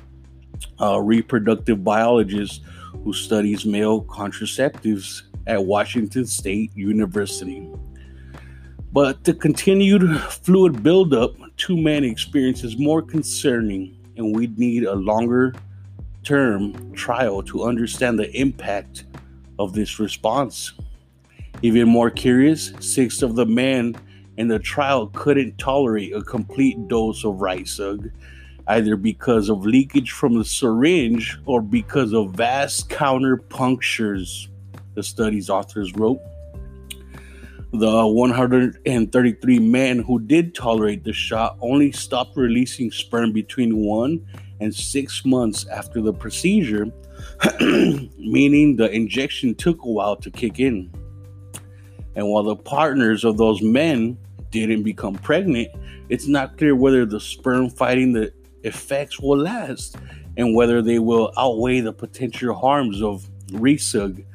[0.80, 2.62] a reproductive biologist
[3.04, 7.70] who studies male contraceptives at Washington State University.
[8.92, 14.94] But the continued fluid buildup to man experience is more concerning, and we need a
[14.94, 15.54] longer
[16.24, 19.06] term trial to understand the impact
[19.60, 20.74] of this response.
[21.62, 23.96] Even more curious, six of the men
[24.38, 28.12] in the trial couldn't tolerate a complete dose of RISUG,
[28.68, 34.50] either because of leakage from the syringe or because of vast counter punctures,
[34.96, 36.20] the study's authors wrote.
[37.74, 44.24] The 133 men who did tolerate the shot only stopped releasing sperm between one
[44.60, 46.86] and six months after the procedure,
[47.60, 50.92] meaning the injection took a while to kick in.
[52.16, 54.18] And while the partners of those men
[54.52, 55.70] didn't become pregnant,
[56.10, 58.32] it's not clear whether the sperm fighting the
[58.64, 59.98] effects will last
[60.38, 64.26] and whether they will outweigh the potential harms of RISUG,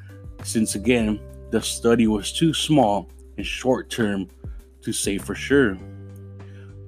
[0.42, 1.20] since again,
[1.50, 4.28] the study was too small and short term
[4.82, 5.78] to say for sure.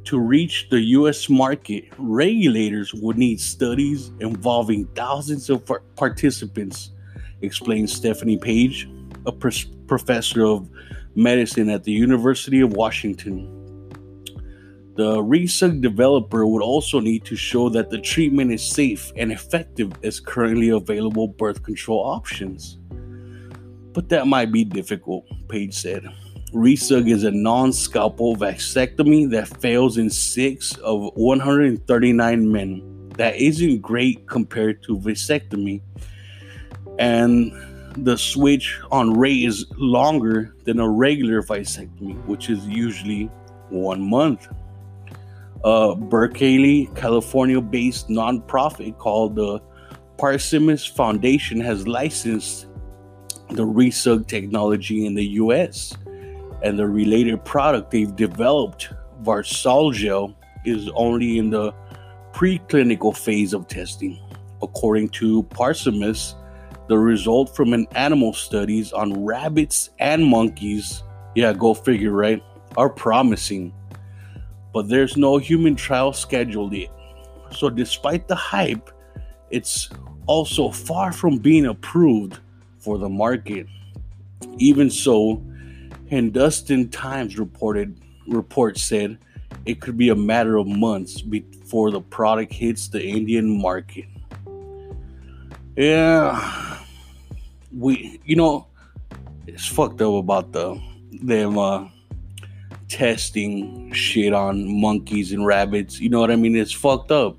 [0.04, 6.90] To reach the US market, regulators would need studies involving thousands of participants,
[7.42, 8.88] explained Stephanie Page,
[9.26, 10.68] a professor of
[11.14, 13.56] medicine at the University of Washington.
[14.96, 19.92] The RISUG developer would also need to show that the treatment is safe and effective
[20.02, 22.79] as currently available birth control options.
[23.92, 26.08] But that might be difficult, Page said.
[26.52, 33.08] RISUG is a non scalpel vasectomy that fails in six of 139 men.
[33.16, 35.80] That isn't great compared to vasectomy.
[36.98, 37.52] And
[38.04, 43.30] the switch on rate is longer than a regular vasectomy, which is usually
[43.68, 44.48] one month.
[45.64, 49.60] A Berkeley, California based nonprofit called the
[50.18, 52.66] Parsemus Foundation has licensed
[53.52, 55.96] the RISUG technology in the US
[56.62, 58.92] and the related product they've developed,
[59.22, 60.34] Vasalgel,
[60.64, 61.72] is only in the
[62.32, 64.20] preclinical phase of testing.
[64.62, 66.34] According to Parsemus,
[66.88, 71.02] the result from an animal studies on rabbits and monkeys,
[71.34, 72.42] yeah, go figure, right,
[72.76, 73.72] are promising.
[74.72, 76.90] But there's no human trial scheduled yet.
[77.50, 78.90] So despite the hype,
[79.50, 79.88] it's
[80.26, 82.38] also far from being approved
[82.80, 83.66] for the market.
[84.58, 85.42] Even so,
[86.06, 89.18] Hindustan Times reported report said
[89.66, 94.06] it could be a matter of months before the product hits the Indian market.
[95.76, 96.78] Yeah,
[97.76, 98.66] we you know
[99.46, 100.80] it's fucked up about the
[101.22, 101.88] them uh,
[102.88, 106.00] testing shit on monkeys and rabbits.
[106.00, 106.56] You know what I mean?
[106.56, 107.36] It's fucked up.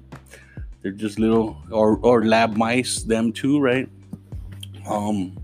[0.82, 3.90] They're just little or or lab mice, them too, right?
[4.88, 5.38] Um,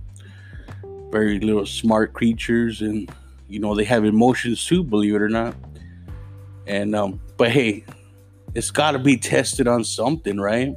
[1.11, 3.09] very little smart creatures and
[3.47, 5.55] you know they have emotions too believe it or not.
[6.65, 7.85] And um but hey
[8.53, 10.75] it's got to be tested on something right?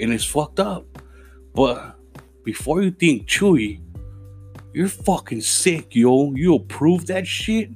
[0.00, 0.86] And it's fucked up.
[1.54, 1.96] But
[2.44, 3.80] before you think chewy
[4.74, 6.32] you're fucking sick yo.
[6.32, 7.70] You approve that shit?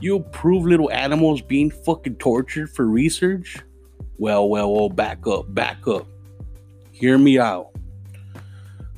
[0.00, 3.58] You approve little animals being fucking tortured for research?
[4.18, 6.06] Well, well, well, back up, back up.
[6.92, 7.73] Hear me out.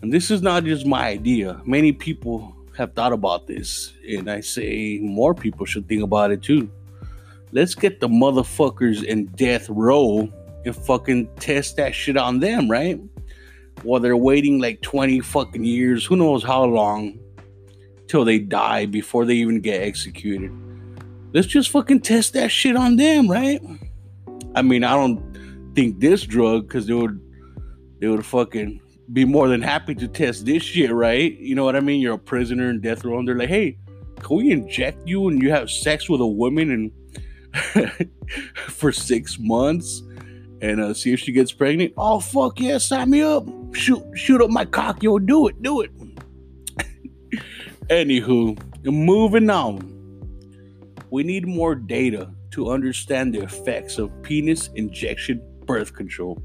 [0.03, 1.61] And this is not just my idea.
[1.65, 6.43] Many people have thought about this, and I say more people should think about it
[6.43, 6.71] too.
[7.53, 10.29] Let's get the motherfuckers in death row
[10.65, 13.01] and fucking test that shit on them, right?
[13.83, 17.19] While they're waiting like 20 fucking years, who knows how long,
[18.09, 20.53] till they die before they even get executed.
[21.33, 23.61] Let's just fucking test that shit on them, right?
[24.55, 25.21] I mean, I don't
[25.75, 27.21] think this drug, because they would,
[28.01, 28.81] they would fucking
[29.13, 31.39] be more than happy to test this shit, right?
[31.39, 32.01] You know what I mean?
[32.01, 33.79] You're a prisoner in death row, and they're like, hey,
[34.21, 38.09] can we inject you and you have sex with a woman and
[38.69, 40.03] for six months
[40.61, 41.93] and uh, see if she gets pregnant?
[41.97, 43.47] Oh fuck yeah, sign me up.
[43.73, 45.91] Shoot, shoot up my cock, yo, do it, do it.
[47.89, 49.93] Anywho, moving on.
[51.11, 56.43] We need more data to understand the effects of penis injection birth control.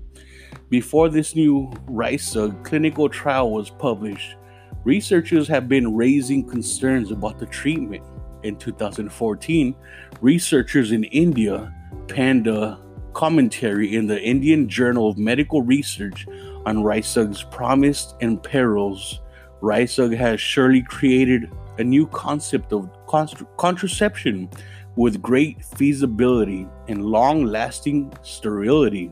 [0.72, 4.38] Before this new RISUG clinical trial was published,
[4.86, 8.05] researchers have been raising concerns about the treatment.
[8.43, 9.76] In 2014,
[10.22, 11.76] researchers in India
[12.07, 12.80] penned a
[13.11, 16.26] commentary in the Indian Journal of Medical Research
[16.65, 19.19] on RISUG's promise and perils.
[19.61, 22.89] RISUG has surely created a new concept of
[23.57, 24.49] contraception
[24.95, 29.11] with great feasibility and long lasting sterility.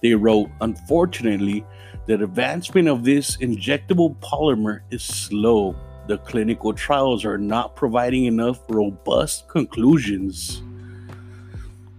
[0.00, 1.64] They wrote, unfortunately,
[2.06, 5.76] the advancement of this injectable polymer is slow.
[6.06, 10.62] The clinical trials are not providing enough robust conclusions.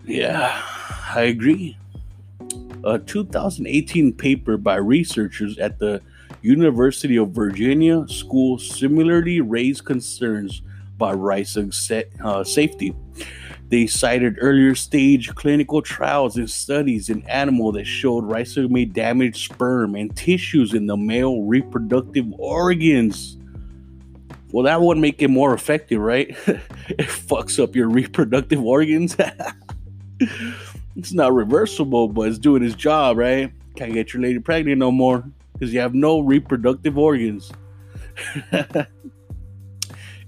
[0.06, 0.60] Yeah,
[1.14, 1.78] I agree.
[2.84, 6.02] A 2018 paper by researchers at the
[6.42, 10.62] University of Virginia School similarly raised concerns
[10.96, 12.96] about RISUG uh, safety.
[13.70, 19.46] They cited earlier stage clinical trials and studies in animal that showed RISUG may damage
[19.46, 23.38] sperm and tissues in the male reproductive organs.
[24.52, 26.30] Well, that would make it more effective, right?
[26.48, 29.16] it fucks up your reproductive organs.
[30.96, 33.52] it's not reversible, but it's doing its job, right?
[33.76, 37.52] Can't get your lady pregnant no more because you have no reproductive organs.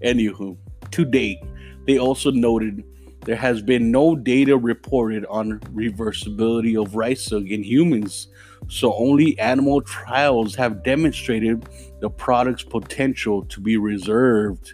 [0.03, 0.57] Anywho,
[0.91, 1.39] to date,
[1.87, 2.83] they also noted
[3.23, 8.29] there has been no data reported on reversibility of RISUG in humans,
[8.67, 11.67] so only animal trials have demonstrated
[11.99, 14.73] the product's potential to be reserved.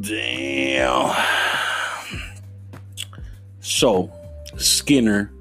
[0.00, 1.14] Damn.
[3.60, 4.10] So,
[4.56, 5.32] Skinner,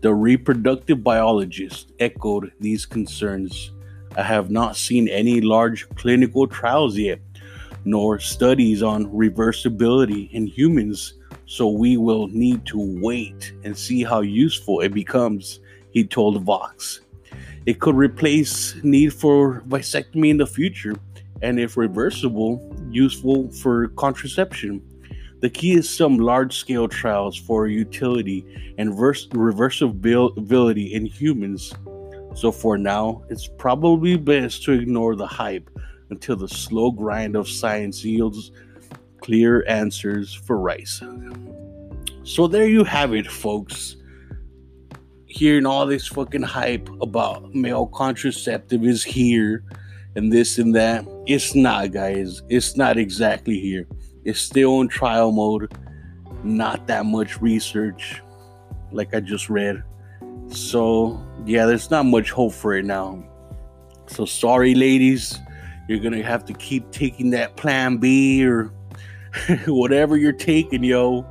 [0.00, 3.70] the reproductive biologist, echoed these concerns.
[4.16, 7.20] I have not seen any large clinical trials yet,
[7.84, 11.14] nor studies on reversibility in humans
[11.46, 15.60] so we will need to wait and see how useful it becomes,
[15.90, 17.00] he told Vox.
[17.66, 20.94] It could replace need for vasectomy in the future,
[21.42, 22.60] and if reversible,
[22.90, 24.82] useful for contraception.
[25.40, 28.44] The key is some large scale trials for utility
[28.76, 31.72] and vers- reversibility in humans.
[32.34, 35.70] So for now, it's probably best to ignore the hype
[36.10, 38.52] until the slow grind of science yields
[39.20, 41.02] clear answers for rice.
[42.22, 43.96] So there you have it, folks.
[45.26, 49.64] Hearing all this fucking hype about male contraceptive is here
[50.16, 51.06] and this and that.
[51.26, 52.42] It's not, guys.
[52.48, 53.86] It's not exactly here.
[54.24, 55.72] It's still in trial mode.
[56.42, 58.22] Not that much research,
[58.92, 59.82] like I just read.
[60.48, 63.24] So, yeah, there's not much hope for it now.
[64.08, 65.38] So, sorry, ladies.
[65.88, 68.72] You're gonna have to keep taking that plan B or
[69.66, 71.26] whatever you're taking, yo.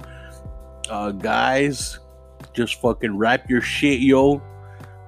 [0.89, 1.99] Uh, guys,
[2.53, 4.41] just fucking wrap your shit, yo.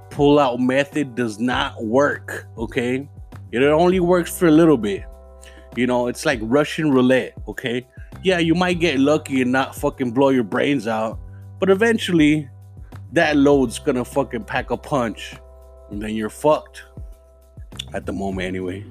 [0.10, 3.08] Pull out method does not work, okay?
[3.52, 5.04] It only works for a little bit.
[5.76, 7.88] You know, it's like Russian roulette, okay?
[8.24, 11.20] Yeah, you might get lucky and not fucking blow your brains out,
[11.60, 12.50] but eventually
[13.14, 15.36] that load's gonna fucking pack a punch
[15.90, 16.84] and then you're fucked.
[17.94, 18.86] At the moment, anyway.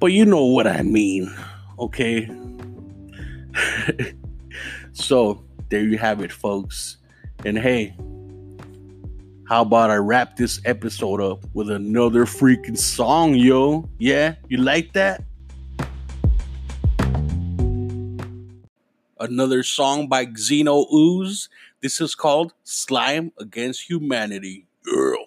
[0.00, 1.34] But you know what I mean,
[1.78, 2.28] okay?
[4.92, 6.98] so there you have it, folks.
[7.44, 7.94] And hey,
[9.48, 13.88] how about I wrap this episode up with another freaking song, yo?
[13.98, 15.22] Yeah, you like that?
[19.20, 21.48] Another song by Xeno Ooze.
[21.80, 24.66] This is called Slime Against Humanity.
[24.84, 25.26] Girl.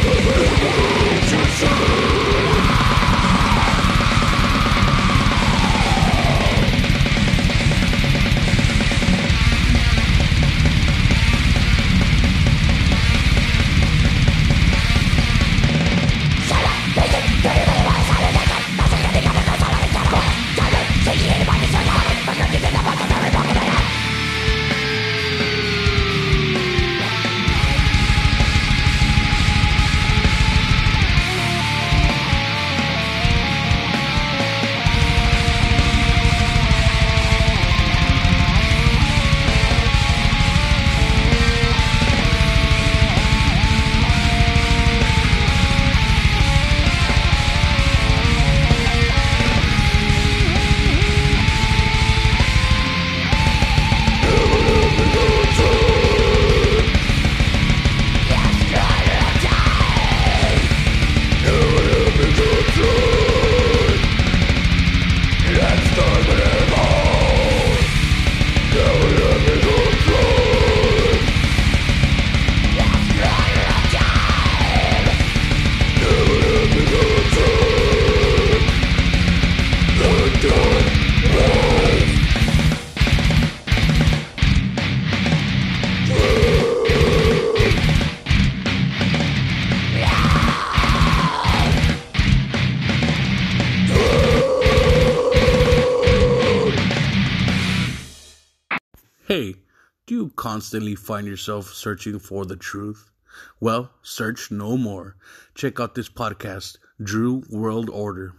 [100.71, 103.11] constantly find yourself searching for the truth?
[103.59, 105.17] Well, search no more.
[105.53, 108.31] Check out this podcast, Drew World Order.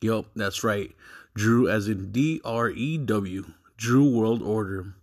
[0.00, 0.92] Yup, that's right.
[1.34, 3.44] Drew as in D R E W,
[3.76, 4.94] Drew World Order.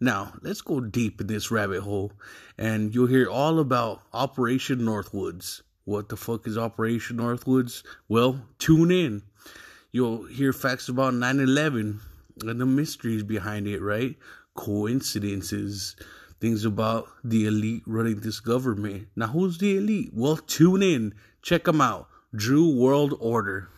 [0.00, 2.12] Now, let's go deep in this rabbit hole
[2.58, 5.62] and you'll hear all about Operation Northwoods.
[5.86, 7.82] What the fuck is Operation Northwoods?
[8.06, 9.22] Well, tune in.
[9.92, 12.00] You'll hear facts about 9 11
[12.42, 14.14] and the mysteries behind it, right?
[14.58, 15.94] Coincidences,
[16.40, 19.06] things about the elite running this government.
[19.14, 20.10] Now, who's the elite?
[20.12, 21.14] Well, tune in.
[21.42, 22.08] Check them out.
[22.34, 23.68] Drew World Order.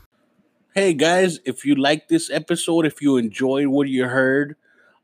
[0.75, 4.57] Hey guys, if you like this episode, if you enjoyed what you heard,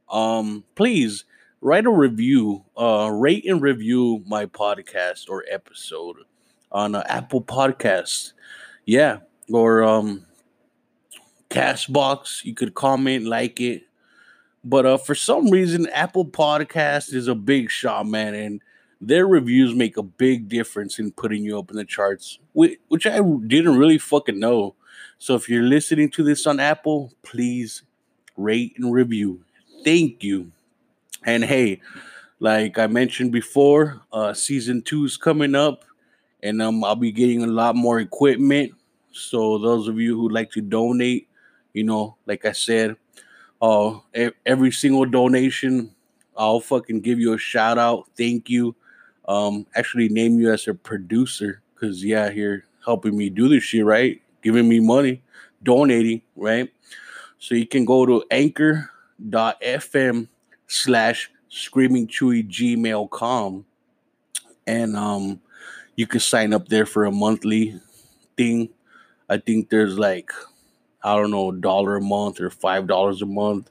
[0.08, 1.26] um, please
[1.60, 6.16] write a review, uh, rate and review my podcast or episode
[6.72, 8.32] on uh, Apple Podcast.
[8.86, 9.18] Yeah,
[9.52, 10.24] or um,
[11.50, 12.46] Castbox.
[12.46, 13.82] You could comment, like it.
[14.66, 18.60] But uh, for some reason, Apple Podcast is a big shot, man, and
[19.00, 23.20] their reviews make a big difference in putting you up in the charts, which, I
[23.46, 24.74] didn't really fucking know.
[25.18, 27.82] So if you're listening to this on Apple, please
[28.36, 29.44] rate and review.
[29.84, 30.50] Thank you.
[31.24, 31.80] And hey,
[32.40, 35.84] like I mentioned before, uh season 2 is coming up
[36.42, 38.72] and um I'll be getting a lot more equipment.
[39.12, 41.28] So those of you who like to donate,
[41.72, 42.96] you know, like I said,
[43.62, 43.98] uh
[44.44, 45.90] every single donation
[46.36, 48.08] I'll fucking give you a shout out.
[48.16, 48.74] Thank you.
[49.26, 53.84] Um actually name you as a producer cuz yeah, you're helping me do this shit,
[53.84, 54.20] right?
[54.42, 55.22] Giving me money,
[55.62, 56.70] donating, right?
[57.38, 60.28] So you can go to anchor.fm
[60.66, 63.64] slash screaming chewy gmail.com
[64.66, 65.40] and um
[65.96, 67.80] you can sign up there for a monthly
[68.36, 68.68] thing.
[69.28, 70.30] I think there's like
[71.06, 73.70] I don't know, a dollar a month or five dollars a month.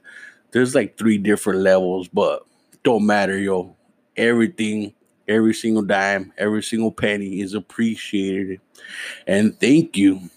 [0.52, 2.46] There's like three different levels, but
[2.82, 3.76] don't matter, yo.
[4.16, 4.94] Everything,
[5.28, 8.60] every single dime, every single penny is appreciated.
[9.26, 10.30] And thank you.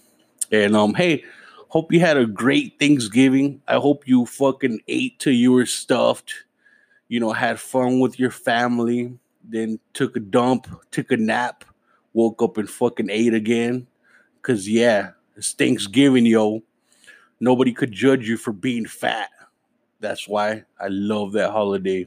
[0.52, 1.24] And um, hey,
[1.68, 3.62] hope you had a great Thanksgiving.
[3.66, 6.34] I hope you fucking ate till you were stuffed.
[7.08, 9.18] You know, had fun with your family.
[9.42, 11.64] Then took a dump, took a nap,
[12.12, 13.86] woke up and fucking ate again.
[14.42, 16.62] Cause yeah, it's Thanksgiving, yo.
[17.40, 19.30] Nobody could judge you for being fat.
[19.98, 22.06] That's why I love that holiday.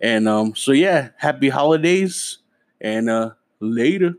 [0.00, 2.38] And um, so yeah, happy holidays
[2.80, 4.14] and uh later.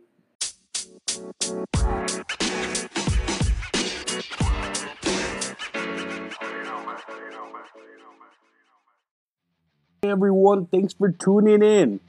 [10.02, 12.00] Hey everyone, thanks for tuning in.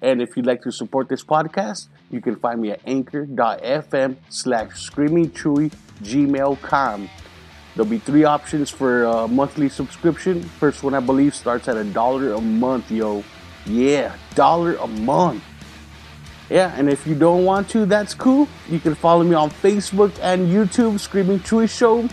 [0.00, 4.80] And if you'd like to support this podcast, you can find me at anchor.fm slash
[4.80, 7.08] screaming gmail.com.
[7.74, 10.42] There'll be three options for a monthly subscription.
[10.42, 13.24] First one I believe starts at a dollar a month, yo.
[13.66, 15.42] Yeah, dollar a month.
[16.50, 18.48] Yeah, and if you don't want to, that's cool.
[18.68, 22.06] You can follow me on Facebook and YouTube, Screaming Chewy Show,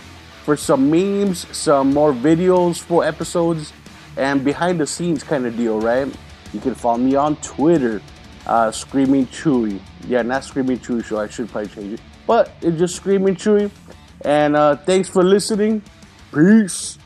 [0.45, 3.72] for some memes, some more videos, full episodes,
[4.18, 6.07] and behind the scenes kind of deal, right?
[6.53, 8.01] You can follow me on Twitter,
[8.47, 9.80] uh, Screaming Chewy.
[10.07, 11.20] Yeah, not Screaming Chewy Show.
[11.20, 12.01] I should probably change it.
[12.26, 13.70] But it's just Screaming Chewy.
[14.24, 15.82] And uh, thanks for listening.
[16.34, 16.98] Peace.